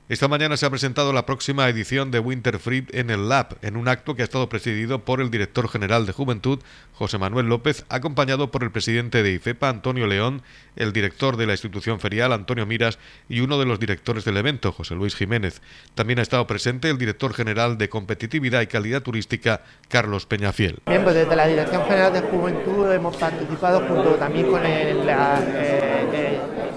Esta 0.09 0.27
mañana 0.27 0.57
se 0.57 0.65
ha 0.65 0.71
presentado 0.71 1.13
la 1.13 1.27
próxima 1.27 1.69
edición 1.69 2.11
de 2.11 2.19
Winter 2.19 2.59
Fruit 2.59 2.89
en 2.95 3.11
el 3.11 3.29
Lab, 3.29 3.59
en 3.61 3.77
un 3.77 3.89
acto 3.89 4.17
que 4.17 4.23
ha 4.23 4.25
estado 4.25 4.49
presidido 4.49 5.05
por 5.05 5.21
el 5.21 5.31
director 5.31 5.69
general 5.69 6.07
de 6.07 6.15
Juventud, 6.15 6.61
José 6.95 7.19
Manuel 7.19 7.45
López, 7.45 7.85
acompañado 7.91 8.51
por 8.51 8.63
el 8.65 8.71
presidente 8.71 9.23
de 9.23 9.33
IFEPA, 9.33 9.69
Antonio 9.69 10.07
León, 10.07 10.41
el 10.77 10.95
director 10.95 11.37
de 11.37 11.45
la 11.45 11.53
institución 11.53 12.01
ferial, 12.01 12.33
Antonio 12.33 12.65
Miras, 12.65 12.99
y 13.29 13.41
uno 13.41 13.59
de 13.59 13.67
los 13.67 13.79
directores 13.81 14.25
del 14.25 14.39
evento, 14.39 14.73
José 14.73 14.95
Luis 14.95 15.15
Jiménez. 15.15 15.61
También 15.95 16.21
ha 16.21 16.23
estado 16.23 16.47
presente 16.47 16.89
el 16.89 16.97
director 16.97 17.35
general 17.35 17.77
de 17.77 17.91
Competitividad 17.91 18.63
y 18.63 18.67
Calidad 18.67 19.03
Turística, 19.03 19.61
Carlos 19.89 20.25
Peñafiel. 20.25 20.79
Bien, 20.87 21.03
pues 21.03 21.17
desde 21.17 21.37
la 21.37 21.47
Dirección 21.47 21.85
General 21.85 22.15
de 22.15 22.23
Juventud 22.23 22.91
hemos 22.93 23.15
participado 23.15 23.87
junto 23.87 24.15
también 24.15 24.51
con 24.51 24.65
el, 24.65 25.07
eh, 25.07 25.88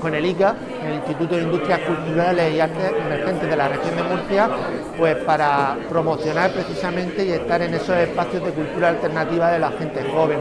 con 0.02 0.16
el 0.16 0.26
ICA, 0.26 0.56
el 0.86 0.96
Instituto 0.96 1.36
de 1.36 1.44
Industrias 1.44 1.80
Culturales 1.80 2.54
y 2.54 2.60
Artes 2.60 2.92
Emergentes 3.06 3.50
de 3.50 3.56
la 3.56 3.68
región 3.68 3.96
de 3.96 4.04
Murcia, 4.04 4.50
pues 4.98 5.16
para 5.18 5.78
promocionar 5.90 6.52
precisamente 6.52 7.26
y 7.26 7.32
estar 7.32 7.62
en 7.62 7.74
esos 7.76 7.96
espacios 7.96 8.44
de 8.44 8.52
cultura 8.52 8.90
alternativa 8.90 9.52
de 9.52 9.60
la 9.60 9.72
gente 9.72 10.04
joven. 10.12 10.40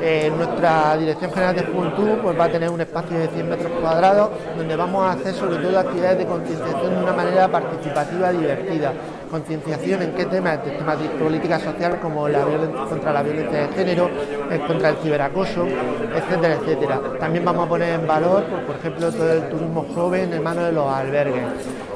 Eh, 0.00 0.32
nuestra 0.36 0.96
Dirección 0.96 1.30
General 1.32 1.54
de 1.54 1.62
Juventud 1.62 2.08
pues 2.22 2.38
va 2.38 2.44
a 2.44 2.48
tener 2.48 2.70
un 2.70 2.80
espacio 2.80 3.18
de 3.18 3.28
100 3.28 3.48
metros 3.48 3.72
cuadrados 3.80 4.30
donde 4.56 4.74
vamos 4.74 5.04
a 5.04 5.12
hacer 5.12 5.34
sobre 5.34 5.56
todo 5.56 5.78
actividades 5.78 6.18
de 6.18 6.26
concienciación 6.26 6.94
de 6.94 7.02
una 7.02 7.12
manera 7.12 7.48
participativa, 7.48 8.32
divertida 8.32 8.92
concienciación 9.32 10.02
en 10.02 10.12
qué 10.12 10.26
temas, 10.26 10.62
temas 10.62 11.00
de 11.00 11.08
política 11.08 11.58
social 11.58 11.98
como 12.00 12.28
la 12.28 12.44
violencia 12.44 12.84
contra 12.84 13.12
la 13.14 13.22
violencia 13.22 13.66
de 13.66 13.68
género, 13.74 14.10
eh, 14.50 14.60
contra 14.66 14.90
el 14.90 14.96
ciberacoso, 14.96 15.66
etcétera, 16.14 16.58
etcétera. 16.60 17.00
También 17.18 17.42
vamos 17.42 17.66
a 17.66 17.68
poner 17.68 17.98
en 17.98 18.06
valor, 18.06 18.44
pues, 18.44 18.62
por 18.62 18.76
ejemplo, 18.76 19.10
todo 19.10 19.32
el 19.32 19.48
turismo 19.48 19.86
joven 19.94 20.34
en 20.34 20.42
manos 20.42 20.66
de 20.66 20.72
los 20.72 20.86
albergues. 20.86 21.44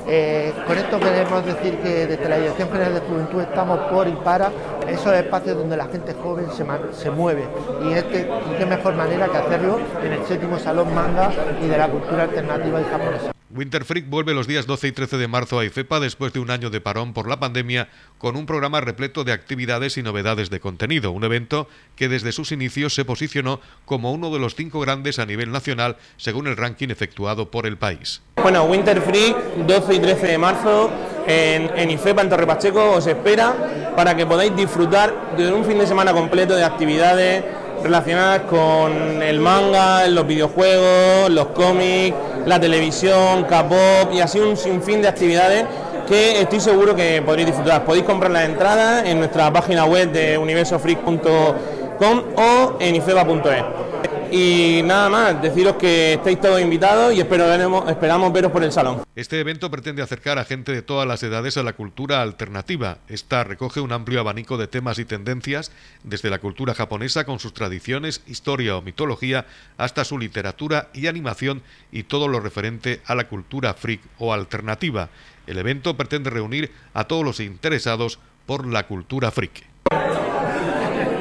Eh, 0.08 0.52
con 0.66 0.78
esto 0.78 0.98
queremos 0.98 1.44
decir 1.44 1.78
que 1.78 2.06
desde 2.06 2.28
la 2.28 2.38
Dirección 2.38 2.70
General 2.70 2.94
de 2.94 3.00
Juventud 3.00 3.40
estamos 3.42 3.78
por 3.90 4.08
y 4.08 4.12
para 4.12 4.50
esos 4.88 5.12
espacios 5.12 5.58
donde 5.58 5.76
la 5.76 5.86
gente 5.86 6.14
joven 6.14 6.46
se, 6.50 6.64
se 6.92 7.10
mueve 7.10 7.44
y, 7.84 7.92
este, 7.92 8.30
qué 8.56 8.64
mejor 8.64 8.94
manera 8.94 9.28
que 9.28 9.36
hacerlo 9.36 9.78
en 10.02 10.12
el 10.12 10.24
séptimo 10.24 10.58
Salón 10.58 10.94
Manga 10.94 11.30
y 11.62 11.66
de 11.66 11.76
la 11.76 11.88
cultura 11.88 12.22
alternativa 12.22 12.80
y 12.80 12.84
japonesa. 12.84 13.35
Winter 13.50 13.84
Freak 13.84 14.08
vuelve 14.08 14.34
los 14.34 14.48
días 14.48 14.66
12 14.66 14.88
y 14.88 14.92
13 14.92 15.18
de 15.18 15.28
marzo 15.28 15.60
a 15.60 15.64
IFEPA 15.64 16.00
después 16.00 16.32
de 16.32 16.40
un 16.40 16.50
año 16.50 16.68
de 16.68 16.80
parón 16.80 17.12
por 17.12 17.28
la 17.28 17.38
pandemia 17.38 17.88
con 18.18 18.34
un 18.34 18.44
programa 18.44 18.80
repleto 18.80 19.22
de 19.22 19.32
actividades 19.32 19.96
y 19.96 20.02
novedades 20.02 20.50
de 20.50 20.58
contenido, 20.58 21.12
un 21.12 21.22
evento 21.22 21.68
que 21.94 22.08
desde 22.08 22.32
sus 22.32 22.50
inicios 22.50 22.94
se 22.94 23.04
posicionó 23.04 23.60
como 23.84 24.12
uno 24.12 24.30
de 24.30 24.40
los 24.40 24.56
cinco 24.56 24.80
grandes 24.80 25.20
a 25.20 25.26
nivel 25.26 25.52
nacional 25.52 25.96
según 26.16 26.48
el 26.48 26.56
ranking 26.56 26.88
efectuado 26.88 27.50
por 27.50 27.66
el 27.66 27.76
país. 27.76 28.20
Bueno, 28.42 28.64
Winter 28.64 29.00
Freak 29.00 29.36
12 29.66 29.94
y 29.94 29.98
13 30.00 30.26
de 30.26 30.38
marzo 30.38 30.90
en, 31.26 31.70
en 31.76 31.90
IFEPA 31.90 32.22
en 32.22 32.28
Torre 32.28 32.46
Pacheco 32.48 32.94
os 32.94 33.06
espera 33.06 33.94
para 33.94 34.16
que 34.16 34.26
podáis 34.26 34.56
disfrutar 34.56 35.36
de 35.36 35.52
un 35.52 35.64
fin 35.64 35.78
de 35.78 35.86
semana 35.86 36.12
completo 36.12 36.56
de 36.56 36.64
actividades 36.64 37.44
relacionadas 37.82 38.42
con 38.42 39.22
el 39.22 39.38
manga, 39.38 40.06
los 40.08 40.26
videojuegos, 40.26 41.30
los 41.30 41.48
cómics, 41.48 42.16
la 42.46 42.58
televisión, 42.60 43.44
K-pop 43.44 44.12
y 44.12 44.20
así 44.20 44.38
un 44.38 44.56
sinfín 44.56 45.02
de 45.02 45.08
actividades 45.08 45.64
que 46.06 46.40
estoy 46.40 46.60
seguro 46.60 46.94
que 46.94 47.20
podréis 47.20 47.48
disfrutar. 47.48 47.84
Podéis 47.84 48.04
comprar 48.04 48.30
las 48.30 48.44
entradas 48.44 49.04
en 49.04 49.18
nuestra 49.18 49.52
página 49.52 49.84
web 49.84 50.12
de 50.12 50.38
universofreak.com 50.38 52.22
o 52.36 52.76
en 52.78 52.94
ifeba.es. 52.94 53.85
Y 54.30 54.82
nada 54.84 55.08
más, 55.08 55.42
deciros 55.42 55.76
que 55.76 56.14
estáis 56.14 56.40
todos 56.40 56.60
invitados 56.60 57.14
y 57.14 57.20
espero 57.20 57.46
esperamos 57.88 58.32
veros 58.32 58.52
por 58.52 58.64
el 58.64 58.72
salón. 58.72 59.02
Este 59.14 59.40
evento 59.40 59.70
pretende 59.70 60.02
acercar 60.02 60.38
a 60.38 60.44
gente 60.44 60.72
de 60.72 60.82
todas 60.82 61.06
las 61.06 61.22
edades 61.22 61.56
a 61.56 61.62
la 61.62 61.74
cultura 61.74 62.22
alternativa. 62.22 62.98
Esta 63.08 63.44
recoge 63.44 63.80
un 63.80 63.92
amplio 63.92 64.20
abanico 64.20 64.56
de 64.56 64.66
temas 64.66 64.98
y 64.98 65.04
tendencias, 65.04 65.72
desde 66.02 66.30
la 66.30 66.38
cultura 66.38 66.74
japonesa 66.74 67.24
con 67.24 67.38
sus 67.38 67.54
tradiciones, 67.54 68.22
historia 68.26 68.76
o 68.76 68.82
mitología, 68.82 69.46
hasta 69.76 70.04
su 70.04 70.18
literatura 70.18 70.88
y 70.92 71.06
animación 71.06 71.62
y 71.92 72.04
todo 72.04 72.28
lo 72.28 72.40
referente 72.40 73.00
a 73.06 73.14
la 73.14 73.28
cultura 73.28 73.74
freak 73.74 74.00
o 74.18 74.32
alternativa. 74.32 75.08
El 75.46 75.58
evento 75.58 75.96
pretende 75.96 76.30
reunir 76.30 76.72
a 76.92 77.04
todos 77.04 77.24
los 77.24 77.40
interesados 77.40 78.18
por 78.46 78.66
la 78.66 78.86
cultura 78.86 79.30
freak. 79.30 79.64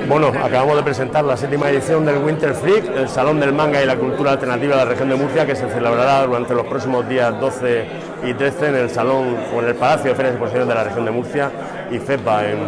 Bueno, 0.07 0.27
acabamos 0.27 0.75
de 0.75 0.83
presentar 0.83 1.25
la 1.25 1.35
séptima 1.35 1.67
edición 1.71 2.05
del 2.05 2.19
Winter 2.19 2.53
Freak, 2.53 2.95
el 2.95 3.09
Salón 3.09 3.39
del 3.39 3.53
Manga 3.53 3.81
y 3.81 3.87
la 3.87 3.95
Cultura 3.95 4.33
Alternativa 4.33 4.75
de 4.75 4.85
la 4.85 4.91
región 4.91 5.09
de 5.09 5.15
Murcia, 5.15 5.47
que 5.47 5.55
se 5.55 5.67
celebrará 5.67 6.27
durante 6.27 6.53
los 6.53 6.67
próximos 6.67 7.09
días 7.09 7.39
12 7.39 7.87
y 8.23 8.33
13 8.35 8.67
en 8.67 8.75
el 8.75 8.89
Salón 8.91 9.35
o 9.51 9.61
en 9.61 9.67
el 9.67 9.73
Palacio 9.73 10.11
de 10.11 10.15
Ferias 10.15 10.33
y 10.33 10.35
Exposiciones 10.35 10.67
de 10.67 10.75
la 10.75 10.83
región 10.83 11.05
de 11.05 11.11
Murcia 11.11 11.51
y 11.89 11.97
FEPA 11.97 12.45
en, 12.45 12.59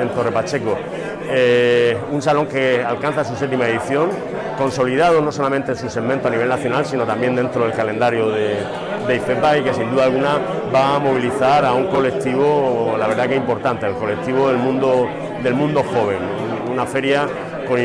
en, 0.00 0.08
Torre 0.10 0.32
Pacheco. 0.32 0.76
Eh, 1.30 1.96
un 2.12 2.20
salón 2.20 2.46
que 2.46 2.84
alcanza 2.84 3.24
su 3.24 3.34
séptima 3.36 3.66
edición, 3.66 4.10
consolidado 4.58 5.22
no 5.22 5.32
solamente 5.32 5.72
en 5.72 5.78
su 5.78 5.88
segmento 5.88 6.28
a 6.28 6.30
nivel 6.30 6.48
nacional, 6.48 6.84
sino 6.84 7.04
también 7.04 7.34
dentro 7.34 7.64
del 7.64 7.72
calendario 7.72 8.28
de, 8.30 8.58
de 9.08 9.16
IFEPA 9.16 9.58
y 9.58 9.62
que 9.62 9.72
sin 9.72 9.90
duda 9.90 10.04
alguna 10.04 10.38
va 10.74 10.96
a 10.96 10.98
movilizar 10.98 11.64
a 11.64 11.72
un 11.72 11.86
colectivo, 11.86 12.96
la 12.98 13.06
verdad 13.06 13.28
que 13.28 13.36
importante, 13.36 13.86
el 13.86 13.94
colectivo 13.94 14.48
del 14.48 14.58
mundo, 14.58 15.08
del 15.42 15.54
mundo 15.54 15.82
joven 15.82 16.39
una 16.80 16.90
feria 16.90 17.28
con 17.68 17.78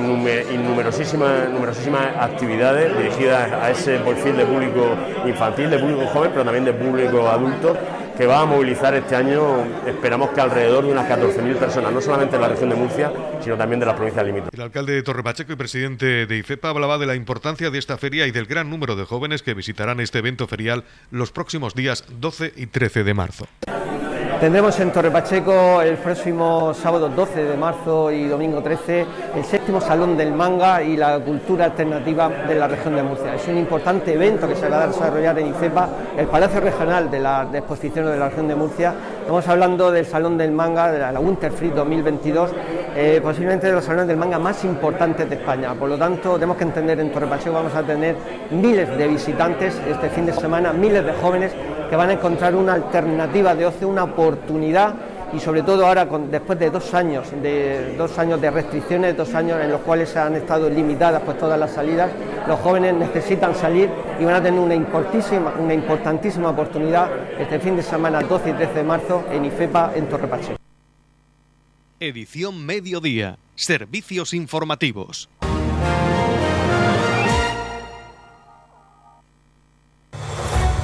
numerosísimas, 0.63 1.49
numerosísimas 1.49 2.15
actividades 2.17 2.97
dirigidas 2.97 3.51
a 3.51 3.69
ese 3.69 3.99
perfil 3.99 4.37
de 4.37 4.45
público 4.45 4.95
infantil, 5.27 5.69
de 5.69 5.77
público 5.77 6.07
joven, 6.07 6.31
pero 6.31 6.45
también 6.45 6.63
de 6.63 6.73
público 6.73 7.27
adulto, 7.27 7.77
que 8.17 8.25
va 8.25 8.39
a 8.39 8.45
movilizar 8.45 8.95
este 8.95 9.17
año, 9.17 9.65
esperamos 9.85 10.29
que 10.29 10.39
alrededor 10.39 10.85
de 10.85 10.93
unas 10.93 11.07
14.000 11.09 11.55
personas, 11.55 11.91
no 11.91 11.99
solamente 11.99 12.37
en 12.37 12.41
la 12.41 12.47
región 12.47 12.69
de 12.69 12.75
Murcia, 12.77 13.11
sino 13.41 13.57
también 13.57 13.81
de 13.81 13.85
las 13.85 13.95
provincias 13.95 14.25
limítrofes. 14.25 14.57
El 14.57 14.63
alcalde 14.63 14.93
de 14.93 15.03
Torre 15.03 15.23
Pacheco 15.23 15.51
y 15.51 15.55
presidente 15.57 16.25
de 16.25 16.37
IFEPA 16.37 16.69
hablaba 16.69 16.97
de 16.97 17.05
la 17.05 17.15
importancia 17.15 17.69
de 17.69 17.77
esta 17.77 17.97
feria 17.97 18.25
y 18.27 18.31
del 18.31 18.45
gran 18.45 18.69
número 18.69 18.95
de 18.95 19.03
jóvenes 19.03 19.43
que 19.43 19.53
visitarán 19.53 19.99
este 19.99 20.19
evento 20.19 20.47
ferial 20.47 20.85
los 21.11 21.33
próximos 21.33 21.75
días 21.75 22.05
12 22.21 22.53
y 22.55 22.67
13 22.67 23.03
de 23.03 23.13
marzo. 23.13 23.47
Tendremos 24.39 24.77
en 24.81 24.91
Torre 24.91 25.11
Pacheco 25.11 25.81
el 25.81 25.95
próximo 25.97 26.73
sábado 26.73 27.07
12 27.07 27.45
de 27.45 27.57
marzo 27.57 28.11
y 28.11 28.27
domingo 28.27 28.61
13 28.61 29.05
el 29.33 29.45
séptimo 29.45 29.79
Salón 29.79 30.17
del 30.17 30.33
Manga 30.33 30.83
y 30.83 30.97
la 30.97 31.17
Cultura 31.19 31.65
Alternativa 31.65 32.27
de 32.27 32.55
la 32.55 32.67
región 32.67 32.95
de 32.95 33.03
Murcia. 33.03 33.35
Es 33.35 33.47
un 33.47 33.57
importante 33.57 34.13
evento 34.13 34.45
que 34.45 34.55
se 34.57 34.67
va 34.67 34.83
a 34.83 34.87
desarrollar 34.87 35.39
en 35.39 35.47
IFEPA, 35.47 35.89
el 36.17 36.27
Palacio 36.27 36.59
Regional 36.59 37.09
de 37.09 37.19
la 37.21 37.45
de 37.45 37.59
Exposiciones 37.59 38.11
de 38.11 38.19
la 38.19 38.27
región 38.27 38.49
de 38.49 38.55
Murcia. 38.55 38.93
Estamos 39.21 39.47
hablando 39.47 39.89
del 39.89 40.05
Salón 40.05 40.37
del 40.37 40.51
Manga, 40.51 40.91
de 40.91 40.99
la 40.99 41.19
Winter 41.19 41.51
Free 41.53 41.69
2022, 41.69 42.51
eh, 42.97 43.21
posiblemente 43.23 43.67
de 43.67 43.73
los 43.73 43.85
salones 43.85 44.07
del 44.07 44.17
manga 44.17 44.37
más 44.37 44.65
importantes 44.65 45.29
de 45.29 45.35
España. 45.35 45.73
Por 45.73 45.89
lo 45.89 45.97
tanto, 45.97 46.33
tenemos 46.35 46.57
que 46.57 46.65
entender 46.65 46.99
en 46.99 47.11
Torre 47.11 47.27
Pacheco 47.27 47.55
vamos 47.55 47.73
a 47.73 47.83
tener 47.83 48.15
miles 48.51 48.97
de 48.97 49.07
visitantes 49.07 49.81
este 49.89 50.09
fin 50.09 50.25
de 50.25 50.33
semana, 50.33 50.73
miles 50.73 51.05
de 51.05 51.13
jóvenes 51.13 51.53
que 51.89 51.95
van 51.95 52.09
a 52.09 52.13
encontrar 52.13 52.55
una 52.55 52.73
alternativa 52.73 53.55
de 53.55 53.65
ocio, 53.65 53.87
una 53.87 54.03
oportunidad 54.03 54.95
y 55.33 55.39
sobre 55.39 55.63
todo 55.63 55.85
ahora 55.85 56.05
después 56.05 56.57
de 56.59 56.69
dos 56.69 56.93
años 56.93 57.29
de 57.41 57.95
dos 57.97 58.17
años 58.17 58.39
de 58.39 58.51
restricciones, 58.51 59.17
dos 59.17 59.33
años 59.33 59.59
en 59.61 59.71
los 59.71 59.81
cuales 59.81 60.09
se 60.09 60.19
han 60.19 60.35
estado 60.35 60.69
limitadas 60.69 61.21
pues 61.23 61.37
todas 61.37 61.59
las 61.59 61.71
salidas, 61.71 62.11
los 62.47 62.59
jóvenes 62.59 62.93
necesitan 62.93 63.55
salir 63.55 63.89
y 64.19 64.25
van 64.25 64.35
a 64.35 64.43
tener 64.43 64.59
una 64.59 64.75
importantísima, 64.75 65.53
una 65.59 65.73
importantísima 65.73 66.49
oportunidad 66.49 67.09
este 67.39 67.59
fin 67.59 67.75
de 67.75 67.83
semana 67.83 68.21
12 68.21 68.49
y 68.49 68.53
13 68.53 68.73
de 68.73 68.83
marzo 68.83 69.23
en 69.31 69.45
IFEPA 69.45 69.93
en 69.95 70.07
Torre 70.07 70.27
Pacheco. 70.27 70.57
Edición 71.99 72.65
Mediodía, 72.65 73.37
Servicios 73.55 74.33
informativos. 74.33 75.29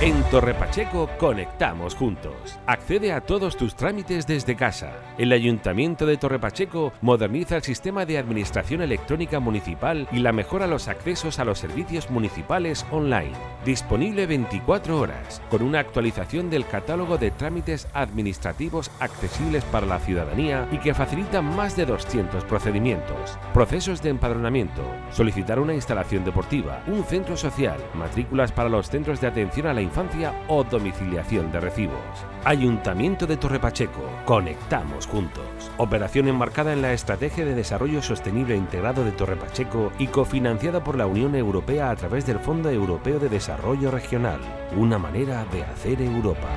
En 0.02 0.24
Torre 0.32 0.56
Pacheco 0.56 1.08
conectamos 1.20 1.94
juntos. 1.94 2.58
Accede 2.66 3.14
a 3.14 3.22
todos 3.22 3.56
tus 3.56 3.76
trámites 3.76 4.26
desde 4.26 4.56
casa. 4.56 4.94
El 5.20 5.32
Ayuntamiento 5.32 6.08
de 6.08 6.18
Torre 6.18 6.40
Pacheco 6.40 6.92
moderniza 7.02 7.58
el 7.58 7.62
sistema 7.62 8.04
de 8.04 8.18
administración 8.18 8.82
electrónica 8.82 9.40
municipal 9.40 10.08
y 10.12 10.18
la 10.18 10.32
mejora 10.32 10.66
los 10.66 10.88
accesos 10.88 11.38
a 11.38 11.46
los 11.46 11.60
servicios 11.60 12.10
municipales 12.10 12.84
online. 12.90 13.38
Disponible 13.64 14.26
24 14.26 15.00
horas, 15.00 15.40
con 15.52 15.62
una 15.62 15.78
actualización 15.78 16.50
del 16.50 16.66
catálogo 16.66 17.20
de 17.20 17.30
trámites 17.30 17.88
administrativos 17.94 18.90
accesibles 19.00 19.64
para 19.66 19.86
la 19.86 20.00
ciudadanía 20.00 20.68
y 20.72 20.80
que 20.80 20.96
facilitan 20.96 21.46
más 21.56 21.76
de 21.76 21.86
200 21.86 22.44
procedimientos. 22.46 23.38
Procesos 23.54 24.02
de 24.02 24.10
empadronamiento, 24.10 24.82
solicitar 25.12 25.60
una 25.60 25.76
instalación 25.76 26.26
deportiva, 26.26 26.82
un 26.88 27.04
centro 27.04 27.38
social, 27.38 27.78
matrículas 27.94 28.52
para 28.52 28.68
los 28.68 28.90
centros 28.90 29.22
de 29.22 29.28
atención 29.28 29.68
a 29.68 29.76
la 29.76 29.91
infancia 29.92 30.34
o 30.48 30.64
domiciliación 30.64 31.52
de 31.52 31.60
recibos. 31.60 32.00
Ayuntamiento 32.46 33.28
de 33.28 33.36
Torrepacheco, 33.36 34.02
conectamos 34.24 35.06
juntos. 35.06 35.44
Operación 35.78 36.30
enmarcada 36.30 36.72
en 36.72 36.82
la 36.82 36.94
Estrategia 36.94 37.44
de 37.44 37.56
Desarrollo 37.56 38.02
Sostenible 38.02 38.56
Integrado 38.56 39.04
de 39.04 39.12
Torrepacheco 39.12 39.92
y 40.00 40.08
cofinanciada 40.08 40.82
por 40.82 40.98
la 40.98 41.08
Unión 41.08 41.36
Europea 41.36 41.92
a 41.92 41.96
través 41.98 42.26
del 42.26 42.40
Fondo 42.40 42.70
Europeo 42.70 43.20
de 43.20 43.28
Desarrollo 43.28 43.92
Regional. 43.92 44.40
Una 44.78 44.98
manera 44.98 45.46
de 45.52 45.64
hacer 45.64 46.02
Europa. 46.02 46.48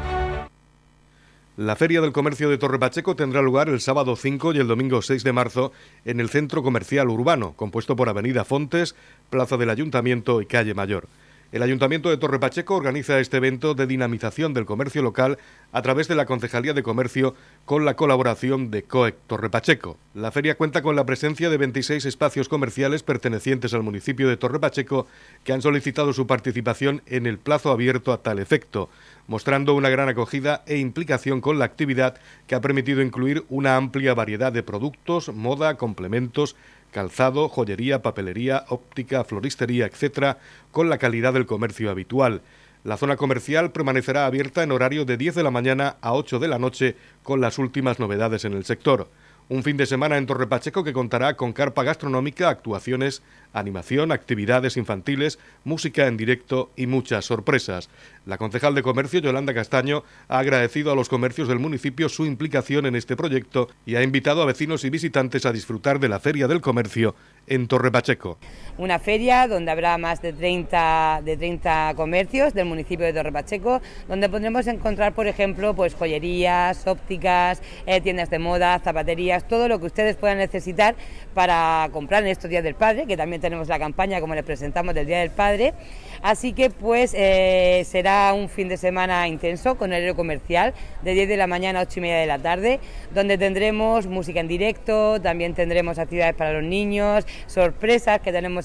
La 1.57 1.75
Feria 1.75 2.01
del 2.01 2.13
Comercio 2.13 2.49
de 2.51 2.59
Torre 2.59 2.79
Pacheco 2.79 3.17
tendrá 3.17 3.43
lugar 3.43 3.69
el 3.69 3.81
sábado 3.81 4.15
5 4.15 4.55
y 4.55 4.59
el 4.59 4.69
domingo 4.69 5.03
6 5.03 5.25
de 5.25 5.33
marzo 5.33 5.73
en 6.05 6.21
el 6.21 6.29
Centro 6.29 6.63
Comercial 6.63 7.09
Urbano, 7.09 7.55
compuesto 7.57 7.97
por 7.97 8.09
Avenida 8.09 8.45
Fontes, 8.45 8.95
Plaza 9.29 9.57
del 9.57 9.71
Ayuntamiento 9.71 10.41
y 10.41 10.47
Calle 10.47 10.75
Mayor. 10.75 11.09
El 11.55 11.63
Ayuntamiento 11.63 12.11
de 12.11 12.17
Torre 12.17 12.41
Pacheco 12.41 12.75
organiza 12.75 13.21
este 13.21 13.37
evento 13.37 13.75
de 13.75 13.87
dinamización 13.87 14.55
del 14.55 14.67
comercio 14.67 15.03
local 15.03 15.39
a 15.71 15.83
través 15.83 16.09
de 16.09 16.17
la 16.17 16.27
Concejalía 16.27 16.75
de 16.75 16.83
Comercio 16.83 17.37
con 17.65 17.85
la 17.85 17.95
colaboración 17.95 18.73
de 18.73 18.83
COEC 18.83 19.15
Torre 19.29 19.51
Pacheco. 19.51 19.97
La 20.15 20.33
feria 20.33 20.57
cuenta 20.57 20.83
con 20.83 20.97
la 20.97 21.07
presencia 21.07 21.51
de 21.51 21.57
26 21.57 22.07
espacios 22.07 22.49
comerciales 22.49 23.05
pertenecientes 23.05 23.73
al 23.73 23.85
municipio 23.85 24.29
de 24.29 24.37
Torre 24.37 24.59
Pacheco 24.59 25.07
que 25.45 25.53
han 25.53 25.63
solicitado 25.63 26.13
su 26.13 26.27
participación 26.27 27.03
en 27.07 27.25
el 27.25 27.39
plazo 27.39 27.71
abierto 27.71 28.13
a 28.13 28.21
tal 28.21 28.41
efecto, 28.41 28.91
mostrando 29.29 29.75
una 29.75 29.91
gran 29.91 30.09
acogida 30.09 30.65
e 30.67 30.79
implicación 30.79 31.41
con 31.41 31.61
la 31.61 31.67
actividad 31.67 32.17
que 32.49 32.57
ha 32.57 32.61
permitido 32.61 33.01
incluir 33.01 33.45
una 33.49 33.77
amplia 33.77 34.13
variedad 34.15 34.51
de 34.51 34.65
productos, 34.65 35.33
moda, 35.33 35.77
complementos, 35.77 36.57
calzado, 36.95 37.49
joyería, 37.49 38.03
papelería, 38.03 38.65
óptica, 38.69 39.25
floristería, 39.25 39.87
etc., 39.87 40.37
con 40.71 40.89
la 40.89 40.99
calidad 40.99 41.33
del 41.33 41.45
comercio 41.45 41.91
habitual. 41.91 42.41
La 42.85 42.97
zona 42.97 43.17
comercial 43.17 43.73
permanecerá 43.73 44.27
abierta 44.27 44.63
en 44.63 44.71
horario 44.71 45.05
de 45.05 45.17
10 45.17 45.35
de 45.35 45.43
la 45.43 45.51
mañana 45.51 45.97
a 46.01 46.15
8 46.15 46.39
de 46.39 46.49
la 46.49 46.61
noche 46.61 46.97
con 47.25 47.41
las 47.41 47.59
últimas 47.59 47.99
novedades 47.99 48.45
en 48.45 48.53
el 48.53 48.65
sector. 48.65 49.09
Un 49.49 49.65
fin 49.65 49.77
de 49.77 49.87
semana 49.87 50.19
en 50.19 50.27
Torre 50.27 50.47
Pacheco 50.47 50.85
que 50.85 50.93
contará 50.93 51.37
con 51.37 51.53
carpa 51.53 51.83
gastronómica, 51.83 52.49
actuaciones, 52.49 53.23
animación, 53.55 54.13
actividades 54.13 54.77
infantiles, 54.77 55.39
música 55.65 56.07
en 56.07 56.19
directo 56.19 56.71
y 56.77 56.87
muchas 56.87 57.25
sorpresas. 57.25 57.89
La 58.27 58.37
concejal 58.37 58.75
de 58.75 58.83
Comercio, 58.83 59.21
Yolanda 59.21 59.55
Castaño, 59.55 60.03
ha 60.29 60.39
agradecido 60.39 60.93
a 60.93 60.97
los 60.97 61.09
comercios 61.09 61.49
del 61.49 61.59
municipio 61.59 62.09
su 62.09 62.27
implicación 62.27 62.87
en 62.87 62.97
este 62.97 63.17
proyecto 63.17 63.69
y 63.87 63.97
ha 63.97 64.03
invitado 64.03 64.43
a 64.43 64.47
vecinos 64.47 64.85
y 64.85 64.91
visitantes 64.91 65.47
a 65.47 65.53
disfrutar 65.53 66.01
de 66.01 66.09
la 66.09 66.21
Feria 66.21 66.49
del 66.49 66.61
Comercio 66.61 67.15
en 67.47 67.69
Torre 67.69 67.93
Pacheco. 67.93 68.39
Una 68.79 68.99
feria 68.99 69.47
donde 69.47 69.71
habrá 69.71 69.99
más 69.99 70.23
de 70.23 70.33
30, 70.33 71.23
de 71.25 71.37
30 71.37 71.93
comercios 71.97 72.55
del 72.55 72.65
municipio 72.65 73.05
de 73.05 73.13
Torre 73.13 73.33
Pacheco, 73.33 73.81
donde 74.09 74.29
podremos 74.29 74.67
encontrar, 74.67 75.15
por 75.15 75.27
ejemplo, 75.27 75.75
pues 75.75 75.95
joyerías, 75.95 76.87
ópticas, 76.87 77.63
eh, 77.87 78.01
tiendas 78.01 78.31
de 78.31 78.39
moda, 78.39 78.79
zapaterías, 78.79 79.47
todo 79.47 79.69
lo 79.69 79.79
que 79.79 79.87
ustedes 79.87 80.17
puedan 80.17 80.39
necesitar 80.39 80.97
para 81.35 81.89
comprar 81.93 82.23
en 82.23 82.31
estos 82.31 82.51
días 82.51 82.65
del 82.65 82.75
padre, 82.75 83.07
que 83.07 83.17
también 83.17 83.41
tenemos 83.45 83.69
la 83.69 83.79
campaña, 83.79 84.23
como 84.23 84.35
les 84.35 84.43
presentamos, 84.43 84.95
del 84.95 85.07
Día 85.07 85.19
del 85.19 85.31
Padre. 85.31 85.75
Así 86.23 86.55
que 86.55 86.71
pues 86.71 87.13
eh, 87.15 87.83
será 87.85 88.33
un 88.33 88.49
fin 88.49 88.69
de 88.69 88.79
semana 88.79 89.29
intenso 89.29 89.75
con 89.75 89.91
horario 89.91 90.17
comercial 90.17 90.73
de 91.03 91.13
10 91.13 91.29
de 91.29 91.37
la 91.37 91.47
mañana 91.47 91.81
a 91.81 91.83
8 91.83 91.99
y 91.99 92.01
media 92.01 92.17
de 92.17 92.25
la 92.25 92.39
tarde, 92.39 92.81
donde 93.13 93.37
tendremos 93.37 94.07
música 94.07 94.41
en 94.41 94.49
directo, 94.49 95.21
también 95.21 95.53
tendremos 95.53 95.99
actividades 95.99 96.35
para 96.35 96.55
los 96.55 96.63
niños, 96.63 97.27
sorpresas 97.47 98.21
que 98.21 98.33
tenemos 98.33 98.65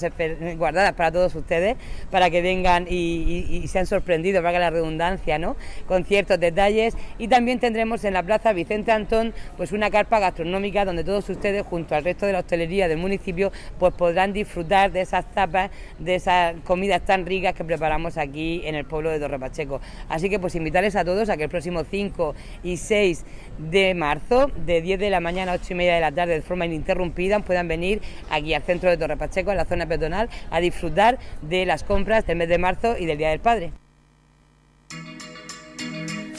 guardadas 0.56 0.94
para 0.94 1.12
todos 1.12 1.34
ustedes, 1.34 1.76
para 2.10 2.30
que 2.30 2.40
vengan 2.40 2.86
y, 2.88 3.62
sean 3.68 3.84
sorprendidos, 3.84 4.42
valga 4.42 4.58
la 4.58 4.70
redundancia, 4.70 5.38
¿no? 5.38 5.56
con 5.86 6.06
ciertos 6.06 6.40
detalles. 6.40 6.96
Y 7.18 7.28
también 7.28 7.60
tendremos 7.60 8.04
en 8.04 8.14
la 8.14 8.22
Plaza 8.22 8.54
Vicente 8.54 8.90
Antón 8.92 9.34
pues 9.58 9.72
una 9.72 9.90
carpa 9.90 10.18
gastronómica 10.18 10.86
donde 10.86 11.04
todos 11.04 11.28
ustedes, 11.28 11.66
junto 11.66 11.94
al 11.94 12.04
resto 12.04 12.24
de 12.24 12.32
la 12.32 12.38
hostelería 12.38 12.88
del 12.88 12.96
municipio, 12.96 13.52
pues 13.78 13.92
podrán 13.92 14.32
disfrutar 14.32 14.69
de 14.70 15.00
esas 15.00 15.28
tapas, 15.32 15.70
de 15.98 16.14
esas 16.14 16.54
comidas 16.64 17.04
tan 17.04 17.26
ricas 17.26 17.54
que 17.54 17.64
preparamos 17.64 18.16
aquí 18.16 18.62
en 18.64 18.76
el 18.76 18.84
pueblo 18.84 19.10
de 19.10 19.18
Torre 19.18 19.38
Pacheco. 19.38 19.80
Así 20.08 20.30
que 20.30 20.38
pues 20.38 20.54
invitarles 20.54 20.94
a 20.94 21.04
todos 21.04 21.28
a 21.28 21.36
que 21.36 21.44
el 21.44 21.48
próximo 21.48 21.82
5 21.82 22.34
y 22.62 22.76
6 22.76 23.24
de 23.58 23.94
marzo, 23.94 24.50
de 24.64 24.80
10 24.80 25.00
de 25.00 25.10
la 25.10 25.20
mañana 25.20 25.52
a 25.52 25.54
8 25.56 25.64
y 25.70 25.74
media 25.74 25.94
de 25.94 26.00
la 26.00 26.12
tarde, 26.12 26.34
de 26.34 26.42
forma 26.42 26.66
ininterrumpida, 26.66 27.40
puedan 27.40 27.66
venir 27.66 28.00
aquí 28.30 28.54
al 28.54 28.62
centro 28.62 28.90
de 28.90 28.96
Torre 28.96 29.16
Pacheco, 29.16 29.50
en 29.50 29.56
la 29.56 29.64
zona 29.64 29.86
peatonal, 29.86 30.28
a 30.50 30.60
disfrutar 30.60 31.18
de 31.42 31.66
las 31.66 31.82
compras 31.82 32.26
del 32.26 32.36
mes 32.36 32.48
de 32.48 32.58
marzo 32.58 32.96
y 32.96 33.06
del 33.06 33.18
Día 33.18 33.30
del 33.30 33.40
Padre. 33.40 33.72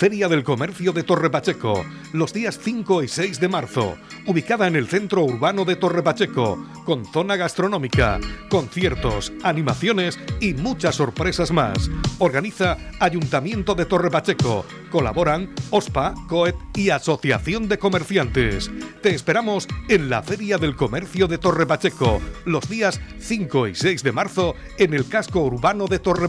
Feria 0.01 0.27
del 0.27 0.43
Comercio 0.43 0.93
de 0.93 1.03
Torre 1.03 1.29
Pacheco, 1.29 1.85
los 2.11 2.33
días 2.33 2.57
5 2.59 3.03
y 3.03 3.07
6 3.07 3.39
de 3.39 3.47
marzo, 3.47 3.97
ubicada 4.25 4.65
en 4.65 4.75
el 4.75 4.87
centro 4.87 5.23
urbano 5.23 5.63
de 5.63 5.75
Torre 5.75 6.01
Pacheco, 6.01 6.57
con 6.85 7.05
zona 7.05 7.35
gastronómica, 7.35 8.19
conciertos, 8.49 9.31
animaciones 9.43 10.17
y 10.39 10.55
muchas 10.55 10.95
sorpresas 10.95 11.51
más. 11.51 11.91
Organiza 12.17 12.77
Ayuntamiento 12.99 13.75
de 13.75 13.85
Torre 13.85 14.09
Pacheco. 14.09 14.65
Colaboran 14.89 15.53
OSPA, 15.69 16.15
COET 16.27 16.55
y 16.73 16.89
Asociación 16.89 17.67
de 17.69 17.77
Comerciantes. 17.77 18.71
Te 19.03 19.13
esperamos 19.13 19.67
en 19.87 20.09
la 20.09 20.23
Feria 20.23 20.57
del 20.57 20.75
Comercio 20.75 21.27
de 21.27 21.37
Torre 21.37 21.67
Pacheco, 21.67 22.19
los 22.45 22.67
días 22.67 22.99
5 23.19 23.67
y 23.67 23.75
6 23.75 24.01
de 24.01 24.11
marzo 24.11 24.55
en 24.79 24.95
el 24.95 25.07
casco 25.07 25.41
urbano 25.41 25.85
de 25.85 25.99
Torre 25.99 26.27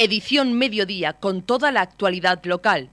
Edición 0.00 0.52
Mediodía 0.52 1.14
con 1.14 1.42
toda 1.42 1.72
la 1.72 1.80
actualidad 1.80 2.44
local. 2.44 2.90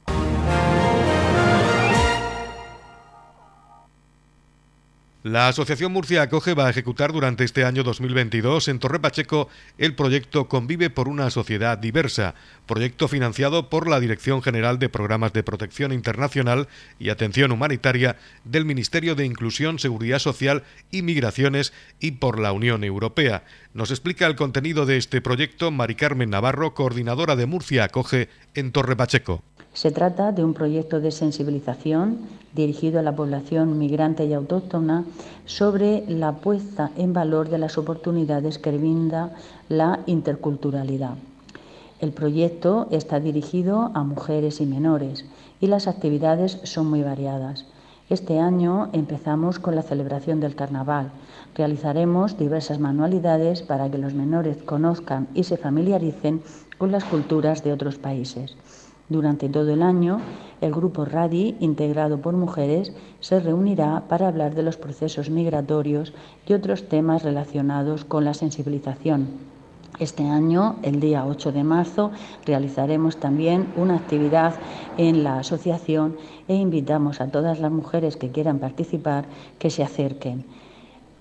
La 5.25 5.47
Asociación 5.47 5.91
Murcia 5.91 6.21
Acoge 6.21 6.53
va 6.53 6.67
a 6.67 6.69
ejecutar 6.69 7.11
durante 7.11 7.43
este 7.43 7.65
año 7.65 7.81
2022 7.81 8.67
en 8.67 8.77
Torre 8.77 8.99
Pacheco 8.99 9.49
el 9.79 9.95
proyecto 9.95 10.47
Convive 10.47 10.91
por 10.91 11.07
una 11.07 11.31
sociedad 11.31 11.79
diversa, 11.79 12.35
proyecto 12.67 13.07
financiado 13.07 13.67
por 13.67 13.89
la 13.89 13.99
Dirección 13.99 14.43
General 14.43 14.77
de 14.77 14.87
Programas 14.87 15.33
de 15.33 15.41
Protección 15.41 15.93
Internacional 15.93 16.67
y 16.99 17.09
Atención 17.09 17.51
Humanitaria 17.51 18.17
del 18.43 18.65
Ministerio 18.65 19.15
de 19.15 19.25
Inclusión, 19.25 19.79
Seguridad 19.79 20.19
Social 20.19 20.61
y 20.91 21.01
Migraciones 21.01 21.73
y 21.99 22.11
por 22.11 22.39
la 22.39 22.51
Unión 22.51 22.83
Europea. 22.83 23.45
Nos 23.75 23.91
explica 23.91 24.25
el 24.25 24.37
contenido 24.37 24.85
de 24.85 24.95
este 24.95 25.19
proyecto 25.19 25.69
Mari 25.69 25.95
Carmen 25.95 26.29
Navarro, 26.29 26.73
coordinadora 26.73 27.35
de 27.35 27.45
Murcia 27.45 27.83
Acoge 27.83 28.29
en 28.53 28.71
Torre 28.71 28.95
Pacheco. 28.95 29.41
Se 29.73 29.91
trata 29.91 30.31
de 30.31 30.45
un 30.45 30.53
proyecto 30.53 31.01
de 31.01 31.11
sensibilización 31.11 32.19
dirigido 32.53 32.99
a 32.99 33.03
la 33.03 33.17
población 33.17 33.77
migrante 33.77 34.23
y 34.23 34.31
autóctona 34.31 35.03
sobre 35.45 36.05
la 36.07 36.35
puesta 36.35 36.91
en 36.95 37.11
valor 37.11 37.49
de 37.49 37.57
las 37.57 37.77
oportunidades 37.77 38.59
que 38.59 38.71
brinda 38.71 39.35
la 39.67 39.99
interculturalidad. 40.05 41.15
El 41.99 42.13
proyecto 42.13 42.87
está 42.91 43.19
dirigido 43.19 43.91
a 43.93 44.05
mujeres 44.05 44.61
y 44.61 44.65
menores 44.65 45.25
y 45.59 45.67
las 45.67 45.89
actividades 45.89 46.59
son 46.63 46.87
muy 46.87 47.03
variadas. 47.03 47.65
Este 48.07 48.39
año 48.39 48.89
empezamos 48.93 49.57
con 49.57 49.73
la 49.73 49.81
celebración 49.81 50.39
del 50.39 50.55
carnaval. 50.55 51.09
Realizaremos 51.55 52.37
diversas 52.37 52.77
manualidades 52.77 53.63
para 53.63 53.89
que 53.89 53.97
los 53.97 54.13
menores 54.13 54.57
conozcan 54.61 55.27
y 55.33 55.43
se 55.43 55.57
familiaricen 55.57 56.43
con 56.77 56.91
las 56.91 57.03
culturas 57.03 57.63
de 57.63 57.73
otros 57.73 57.97
países. 57.97 58.55
Durante 59.09 59.49
todo 59.49 59.73
el 59.73 59.81
año, 59.81 60.21
el 60.61 60.71
grupo 60.71 61.03
RADI, 61.03 61.57
integrado 61.59 62.19
por 62.19 62.35
mujeres, 62.35 62.93
se 63.21 63.39
reunirá 63.39 64.03
para 64.07 64.27
hablar 64.27 64.53
de 64.53 64.61
los 64.61 64.77
procesos 64.77 65.31
migratorios 65.31 66.13
y 66.45 66.53
otros 66.53 66.87
temas 66.87 67.23
relacionados 67.23 68.05
con 68.05 68.23
la 68.23 68.35
sensibilización. 68.35 69.29
Este 69.97 70.27
año, 70.27 70.75
el 70.83 70.99
día 70.99 71.25
8 71.25 71.53
de 71.53 71.63
marzo, 71.63 72.11
realizaremos 72.45 73.15
también 73.17 73.71
una 73.77 73.95
actividad 73.95 74.53
en 74.97 75.23
la 75.23 75.39
asociación 75.39 76.17
e 76.47 76.55
invitamos 76.55 77.21
a 77.21 77.27
todas 77.27 77.59
las 77.59 77.71
mujeres 77.71 78.17
que 78.17 78.29
quieran 78.29 78.59
participar 78.59 79.25
que 79.59 79.69
se 79.69 79.83
acerquen. 79.83 80.45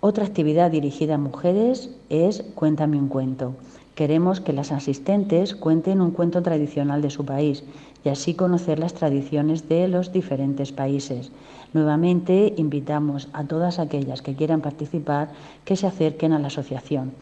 Otra 0.00 0.24
actividad 0.24 0.70
dirigida 0.70 1.14
a 1.14 1.18
mujeres 1.18 1.90
es 2.10 2.42
Cuéntame 2.54 2.98
un 2.98 3.08
cuento. 3.08 3.54
Queremos 3.94 4.40
que 4.40 4.52
las 4.52 4.72
asistentes 4.72 5.54
cuenten 5.54 6.00
un 6.00 6.10
cuento 6.10 6.42
tradicional 6.42 7.00
de 7.00 7.10
su 7.10 7.24
país 7.24 7.62
y 8.04 8.08
así 8.08 8.34
conocer 8.34 8.78
las 8.78 8.92
tradiciones 8.92 9.68
de 9.68 9.88
los 9.88 10.12
diferentes 10.12 10.72
países. 10.72 11.30
Nuevamente 11.72 12.52
invitamos 12.56 13.28
a 13.32 13.44
todas 13.44 13.78
aquellas 13.78 14.20
que 14.20 14.34
quieran 14.34 14.60
participar 14.60 15.30
que 15.64 15.76
se 15.76 15.87
acerquen 15.87 16.32
a 16.32 16.38
la 16.38 16.48
asociación. 16.48 17.12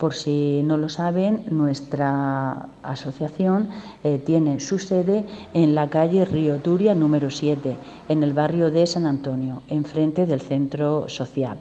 Por 0.00 0.14
si 0.14 0.62
no 0.64 0.78
lo 0.78 0.88
saben, 0.88 1.44
nuestra 1.50 2.70
asociación 2.82 3.68
eh, 4.02 4.18
tiene 4.24 4.58
su 4.58 4.78
sede 4.78 5.26
en 5.52 5.74
la 5.74 5.90
calle 5.90 6.24
Río 6.24 6.56
Turia 6.56 6.94
número 6.94 7.28
7, 7.28 7.76
en 8.08 8.22
el 8.22 8.32
barrio 8.32 8.70
de 8.70 8.86
San 8.86 9.04
Antonio, 9.04 9.60
enfrente 9.68 10.24
del 10.24 10.40
centro 10.40 11.06
social. 11.10 11.58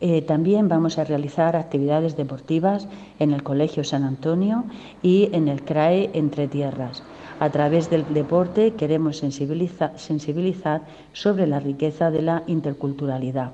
Eh, 0.00 0.22
también 0.22 0.68
vamos 0.68 0.98
a 0.98 1.04
realizar 1.04 1.54
actividades 1.54 2.16
deportivas 2.16 2.88
en 3.20 3.30
el 3.30 3.44
Colegio 3.44 3.84
San 3.84 4.02
Antonio 4.02 4.64
y 5.00 5.30
en 5.32 5.46
el 5.46 5.62
CRAE 5.62 6.10
Entre 6.14 6.48
Tierras. 6.48 7.04
A 7.38 7.50
través 7.50 7.88
del 7.88 8.12
deporte 8.12 8.72
queremos 8.72 9.18
sensibilizar 9.18 10.82
sobre 11.12 11.46
la 11.46 11.60
riqueza 11.60 12.10
de 12.10 12.22
la 12.22 12.42
interculturalidad. 12.48 13.52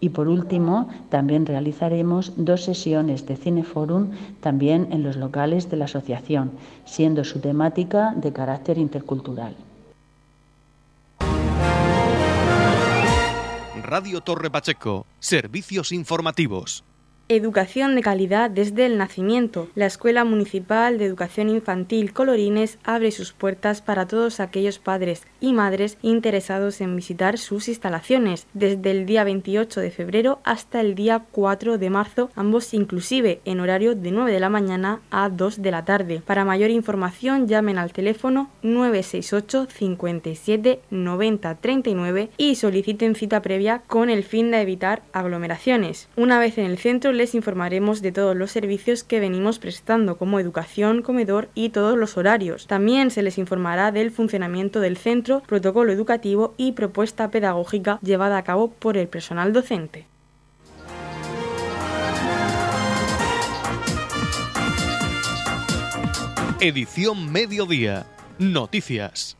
Y 0.00 0.10
por 0.10 0.28
último, 0.28 0.88
también 1.08 1.46
realizaremos 1.46 2.32
dos 2.36 2.64
sesiones 2.64 3.26
de 3.26 3.36
Cineforum 3.36 4.10
también 4.40 4.88
en 4.92 5.02
los 5.02 5.16
locales 5.16 5.70
de 5.70 5.76
la 5.76 5.86
asociación, 5.86 6.52
siendo 6.84 7.24
su 7.24 7.40
temática 7.40 8.12
de 8.14 8.32
carácter 8.32 8.78
intercultural. 8.78 9.56
Radio 13.82 14.20
Torre 14.20 14.50
Pacheco, 14.50 15.06
servicios 15.20 15.92
informativos. 15.92 16.82
Educación 17.28 17.96
de 17.96 18.02
calidad 18.02 18.50
desde 18.50 18.86
el 18.86 18.98
nacimiento. 18.98 19.66
La 19.74 19.86
Escuela 19.86 20.24
Municipal 20.24 20.96
de 20.96 21.06
Educación 21.06 21.48
Infantil 21.48 22.12
Colorines 22.12 22.78
abre 22.84 23.10
sus 23.10 23.32
puertas 23.32 23.82
para 23.82 24.06
todos 24.06 24.38
aquellos 24.38 24.78
padres 24.78 25.26
y 25.40 25.52
madres 25.52 25.98
interesados 26.02 26.80
en 26.80 26.94
visitar 26.94 27.36
sus 27.36 27.66
instalaciones 27.66 28.46
desde 28.54 28.92
el 28.92 29.06
día 29.06 29.24
28 29.24 29.80
de 29.80 29.90
febrero 29.90 30.38
hasta 30.44 30.80
el 30.80 30.94
día 30.94 31.24
4 31.32 31.78
de 31.78 31.90
marzo, 31.90 32.30
ambos 32.36 32.72
inclusive 32.74 33.40
en 33.44 33.58
horario 33.58 33.96
de 33.96 34.12
9 34.12 34.30
de 34.30 34.38
la 34.38 34.48
mañana 34.48 35.00
a 35.10 35.28
2 35.28 35.62
de 35.62 35.70
la 35.72 35.84
tarde. 35.84 36.22
Para 36.24 36.44
mayor 36.44 36.70
información 36.70 37.48
llamen 37.48 37.78
al 37.78 37.92
teléfono 37.92 38.50
968 38.62 39.66
57 39.68 40.80
90 40.90 41.54
39 41.56 42.30
y 42.36 42.54
soliciten 42.54 43.16
cita 43.16 43.42
previa 43.42 43.82
con 43.88 44.10
el 44.10 44.22
fin 44.22 44.52
de 44.52 44.60
evitar 44.60 45.02
aglomeraciones. 45.12 46.08
Una 46.14 46.38
vez 46.38 46.56
en 46.58 46.66
el 46.66 46.78
centro 46.78 47.15
les 47.16 47.34
informaremos 47.34 48.02
de 48.02 48.12
todos 48.12 48.36
los 48.36 48.50
servicios 48.50 49.02
que 49.02 49.20
venimos 49.20 49.58
prestando, 49.58 50.16
como 50.16 50.38
educación, 50.38 51.02
comedor 51.02 51.48
y 51.54 51.70
todos 51.70 51.98
los 51.98 52.16
horarios. 52.16 52.66
También 52.66 53.10
se 53.10 53.22
les 53.22 53.38
informará 53.38 53.90
del 53.90 54.10
funcionamiento 54.10 54.80
del 54.80 54.96
centro, 54.96 55.42
protocolo 55.46 55.92
educativo 55.92 56.54
y 56.56 56.72
propuesta 56.72 57.30
pedagógica 57.30 57.98
llevada 58.02 58.38
a 58.38 58.44
cabo 58.44 58.70
por 58.70 58.96
el 58.96 59.08
personal 59.08 59.52
docente. 59.52 60.06
Edición 66.60 67.30
Mediodía. 67.30 68.06
Noticias. 68.38 69.36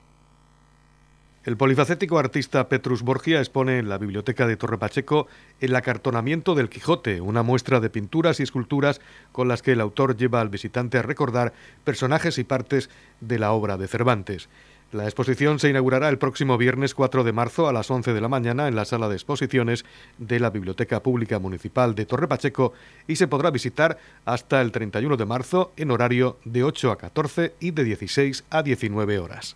El 1.46 1.56
polifacético 1.56 2.18
artista 2.18 2.68
Petrus 2.68 3.02
Borgia 3.02 3.38
expone 3.38 3.78
en 3.78 3.88
la 3.88 3.98
Biblioteca 3.98 4.48
de 4.48 4.56
Torre 4.56 4.78
Pacheco 4.78 5.28
el 5.60 5.76
acartonamiento 5.76 6.56
del 6.56 6.68
Quijote, 6.68 7.20
una 7.20 7.44
muestra 7.44 7.78
de 7.78 7.88
pinturas 7.88 8.40
y 8.40 8.42
esculturas 8.42 9.00
con 9.30 9.46
las 9.46 9.62
que 9.62 9.70
el 9.70 9.80
autor 9.80 10.16
lleva 10.16 10.40
al 10.40 10.48
visitante 10.48 10.98
a 10.98 11.02
recordar 11.02 11.52
personajes 11.84 12.38
y 12.38 12.44
partes 12.44 12.90
de 13.20 13.38
la 13.38 13.52
obra 13.52 13.76
de 13.76 13.86
Cervantes. 13.86 14.48
La 14.90 15.04
exposición 15.04 15.60
se 15.60 15.70
inaugurará 15.70 16.08
el 16.08 16.18
próximo 16.18 16.58
viernes 16.58 16.96
4 16.96 17.22
de 17.22 17.32
marzo 17.32 17.68
a 17.68 17.72
las 17.72 17.92
11 17.92 18.12
de 18.12 18.20
la 18.20 18.28
mañana 18.28 18.66
en 18.66 18.74
la 18.74 18.84
sala 18.84 19.08
de 19.08 19.14
exposiciones 19.14 19.84
de 20.18 20.40
la 20.40 20.50
Biblioteca 20.50 21.00
Pública 21.00 21.38
Municipal 21.38 21.94
de 21.94 22.06
Torre 22.06 22.26
Pacheco 22.26 22.72
y 23.06 23.14
se 23.14 23.28
podrá 23.28 23.52
visitar 23.52 23.98
hasta 24.24 24.60
el 24.60 24.72
31 24.72 25.16
de 25.16 25.26
marzo 25.26 25.72
en 25.76 25.92
horario 25.92 26.40
de 26.44 26.64
8 26.64 26.90
a 26.90 26.98
14 26.98 27.54
y 27.60 27.70
de 27.70 27.84
16 27.84 28.42
a 28.50 28.64
19 28.64 29.20
horas. 29.20 29.54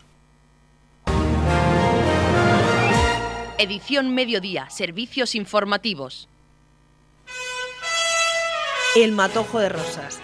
Edición 3.60 4.14
Mediodía, 4.14 4.70
Servicios 4.70 5.34
Informativos. 5.34 6.30
El 8.96 9.12
Matojo 9.12 9.58
de 9.58 9.68
Rosas. 9.68 10.18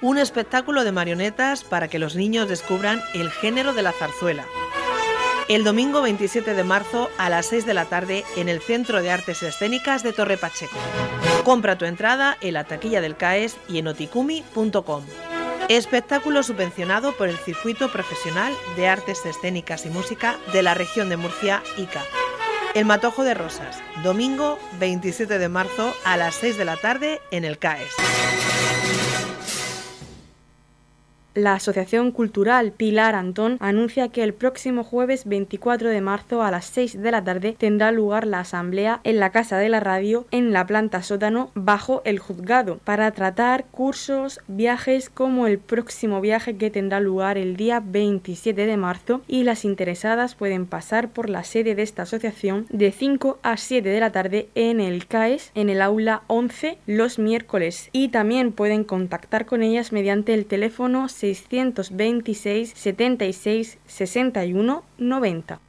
Un 0.00 0.18
espectáculo 0.18 0.84
de 0.84 0.92
marionetas 0.92 1.64
para 1.64 1.88
que 1.88 1.98
los 1.98 2.14
niños 2.14 2.48
descubran 2.48 3.02
el 3.12 3.32
género 3.32 3.74
de 3.74 3.82
la 3.82 3.90
zarzuela. 3.90 4.46
El 5.48 5.64
domingo 5.64 6.00
27 6.00 6.54
de 6.54 6.62
marzo 6.62 7.10
a 7.18 7.28
las 7.28 7.46
6 7.46 7.66
de 7.66 7.74
la 7.74 7.86
tarde 7.86 8.22
en 8.36 8.48
el 8.48 8.60
Centro 8.60 9.02
de 9.02 9.10
Artes 9.10 9.42
Escénicas 9.42 10.04
de 10.04 10.12
Torre 10.12 10.38
Pacheco. 10.38 10.78
Compra 11.42 11.76
tu 11.76 11.86
entrada 11.86 12.38
en 12.40 12.54
la 12.54 12.62
taquilla 12.62 13.00
del 13.00 13.16
CAES 13.16 13.56
y 13.68 13.78
en 13.78 13.88
oticumi.com. 13.88 15.04
Espectáculo 15.68 16.44
subvencionado 16.44 17.16
por 17.16 17.28
el 17.28 17.36
Circuito 17.36 17.90
Profesional 17.90 18.52
de 18.76 18.86
Artes 18.86 19.26
Escénicas 19.26 19.86
y 19.86 19.90
Música 19.90 20.36
de 20.52 20.62
la 20.62 20.74
región 20.74 21.08
de 21.08 21.16
Murcia, 21.16 21.60
ICA. 21.78 22.04
El 22.74 22.86
Matojo 22.86 23.22
de 23.22 23.34
Rosas, 23.34 23.80
domingo 24.02 24.58
27 24.80 25.38
de 25.38 25.48
marzo 25.48 25.94
a 26.04 26.16
las 26.16 26.34
6 26.34 26.58
de 26.58 26.64
la 26.64 26.76
tarde 26.76 27.20
en 27.30 27.44
el 27.44 27.56
CAES. 27.56 27.94
La 31.34 31.54
Asociación 31.54 32.12
Cultural 32.12 32.70
Pilar 32.70 33.16
Antón 33.16 33.56
anuncia 33.58 34.08
que 34.08 34.22
el 34.22 34.34
próximo 34.34 34.84
jueves 34.84 35.24
24 35.24 35.88
de 35.88 36.00
marzo 36.00 36.42
a 36.42 36.52
las 36.52 36.66
6 36.66 37.02
de 37.02 37.10
la 37.10 37.24
tarde 37.24 37.56
tendrá 37.58 37.90
lugar 37.90 38.24
la 38.24 38.38
asamblea 38.38 39.00
en 39.02 39.18
la 39.18 39.30
Casa 39.30 39.58
de 39.58 39.68
la 39.68 39.80
Radio 39.80 40.26
en 40.30 40.52
la 40.52 40.64
planta 40.64 41.02
sótano 41.02 41.50
bajo 41.56 42.02
el 42.04 42.20
juzgado 42.20 42.78
para 42.84 43.10
tratar 43.10 43.64
cursos, 43.72 44.38
viajes 44.46 45.10
como 45.10 45.48
el 45.48 45.58
próximo 45.58 46.20
viaje 46.20 46.56
que 46.56 46.70
tendrá 46.70 47.00
lugar 47.00 47.36
el 47.36 47.56
día 47.56 47.82
27 47.84 48.64
de 48.64 48.76
marzo 48.76 49.22
y 49.26 49.42
las 49.42 49.64
interesadas 49.64 50.36
pueden 50.36 50.66
pasar 50.66 51.08
por 51.08 51.28
la 51.28 51.42
sede 51.42 51.74
de 51.74 51.82
esta 51.82 52.02
asociación 52.02 52.66
de 52.70 52.92
5 52.92 53.40
a 53.42 53.56
7 53.56 53.88
de 53.88 53.98
la 53.98 54.12
tarde 54.12 54.48
en 54.54 54.78
el 54.78 55.08
CAES 55.08 55.50
en 55.56 55.68
el 55.68 55.82
aula 55.82 56.22
11 56.28 56.78
los 56.86 57.18
miércoles 57.18 57.88
y 57.90 58.10
también 58.10 58.52
pueden 58.52 58.84
contactar 58.84 59.46
con 59.46 59.64
ellas 59.64 59.90
mediante 59.90 60.32
el 60.32 60.46
teléfono 60.46 61.08
626 61.32 62.72
76 62.74 63.78
61 63.86 64.84
90. 64.98 65.60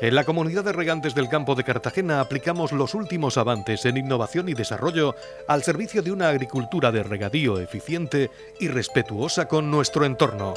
En 0.00 0.14
la 0.14 0.24
comunidad 0.24 0.64
de 0.64 0.72
regantes 0.72 1.14
del 1.14 1.28
campo 1.28 1.54
de 1.54 1.64
Cartagena 1.64 2.20
aplicamos 2.20 2.72
los 2.72 2.94
últimos 2.94 3.38
avances 3.38 3.84
en 3.86 3.96
innovación 3.96 4.48
y 4.48 4.54
desarrollo 4.54 5.14
al 5.48 5.62
servicio 5.62 6.02
de 6.02 6.12
una 6.12 6.28
agricultura 6.28 6.92
de 6.92 7.02
regadío 7.02 7.58
eficiente 7.58 8.30
y 8.60 8.68
respetuosa 8.68 9.48
con 9.48 9.70
nuestro 9.70 10.04
entorno. 10.04 10.54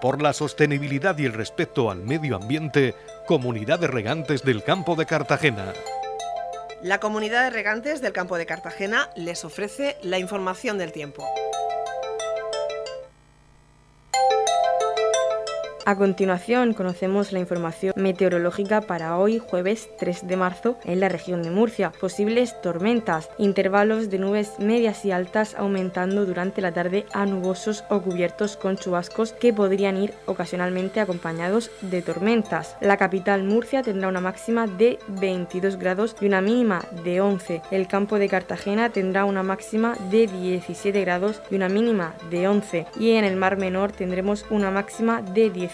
Por 0.00 0.22
la 0.22 0.32
sostenibilidad 0.32 1.18
y 1.18 1.24
el 1.24 1.32
respeto 1.32 1.90
al 1.90 1.98
medio 1.98 2.36
ambiente, 2.36 2.94
Comunidad 3.26 3.80
de 3.80 3.88
Regantes 3.88 4.44
del 4.44 4.62
Campo 4.62 4.94
de 4.94 5.06
Cartagena. 5.06 5.72
La 6.84 7.00
comunidad 7.00 7.44
de 7.44 7.48
regantes 7.48 8.02
del 8.02 8.12
campo 8.12 8.36
de 8.36 8.44
Cartagena 8.44 9.08
les 9.14 9.46
ofrece 9.46 9.96
la 10.02 10.18
información 10.18 10.76
del 10.76 10.92
tiempo. 10.92 11.26
A 15.86 15.96
continuación 15.96 16.72
conocemos 16.72 17.30
la 17.32 17.40
información 17.40 17.92
meteorológica 17.94 18.80
para 18.80 19.18
hoy 19.18 19.38
jueves 19.38 19.90
3 19.98 20.26
de 20.26 20.36
marzo 20.38 20.78
en 20.84 20.98
la 20.98 21.10
región 21.10 21.42
de 21.42 21.50
Murcia. 21.50 21.92
Posibles 22.00 22.58
tormentas, 22.62 23.28
intervalos 23.36 24.08
de 24.08 24.18
nubes 24.18 24.58
medias 24.58 25.04
y 25.04 25.10
altas 25.10 25.54
aumentando 25.54 26.24
durante 26.24 26.62
la 26.62 26.72
tarde 26.72 27.04
a 27.12 27.26
nubosos 27.26 27.84
o 27.90 28.00
cubiertos 28.00 28.56
con 28.56 28.78
chubascos 28.78 29.32
que 29.32 29.52
podrían 29.52 29.98
ir 29.98 30.14
ocasionalmente 30.24 31.00
acompañados 31.00 31.70
de 31.82 32.00
tormentas. 32.00 32.78
La 32.80 32.96
capital 32.96 33.44
Murcia 33.44 33.82
tendrá 33.82 34.08
una 34.08 34.22
máxima 34.22 34.66
de 34.66 34.98
22 35.20 35.76
grados 35.76 36.16
y 36.18 36.24
una 36.24 36.40
mínima 36.40 36.82
de 37.04 37.20
11. 37.20 37.60
El 37.70 37.88
campo 37.88 38.18
de 38.18 38.30
Cartagena 38.30 38.88
tendrá 38.88 39.26
una 39.26 39.42
máxima 39.42 39.98
de 40.10 40.28
17 40.28 40.98
grados 41.02 41.42
y 41.50 41.56
una 41.56 41.68
mínima 41.68 42.14
de 42.30 42.48
11. 42.48 42.86
Y 42.98 43.10
en 43.10 43.26
el 43.26 43.36
Mar 43.36 43.58
Menor 43.58 43.92
tendremos 43.92 44.46
una 44.48 44.70
máxima 44.70 45.20
de 45.20 45.50
10 45.50 45.73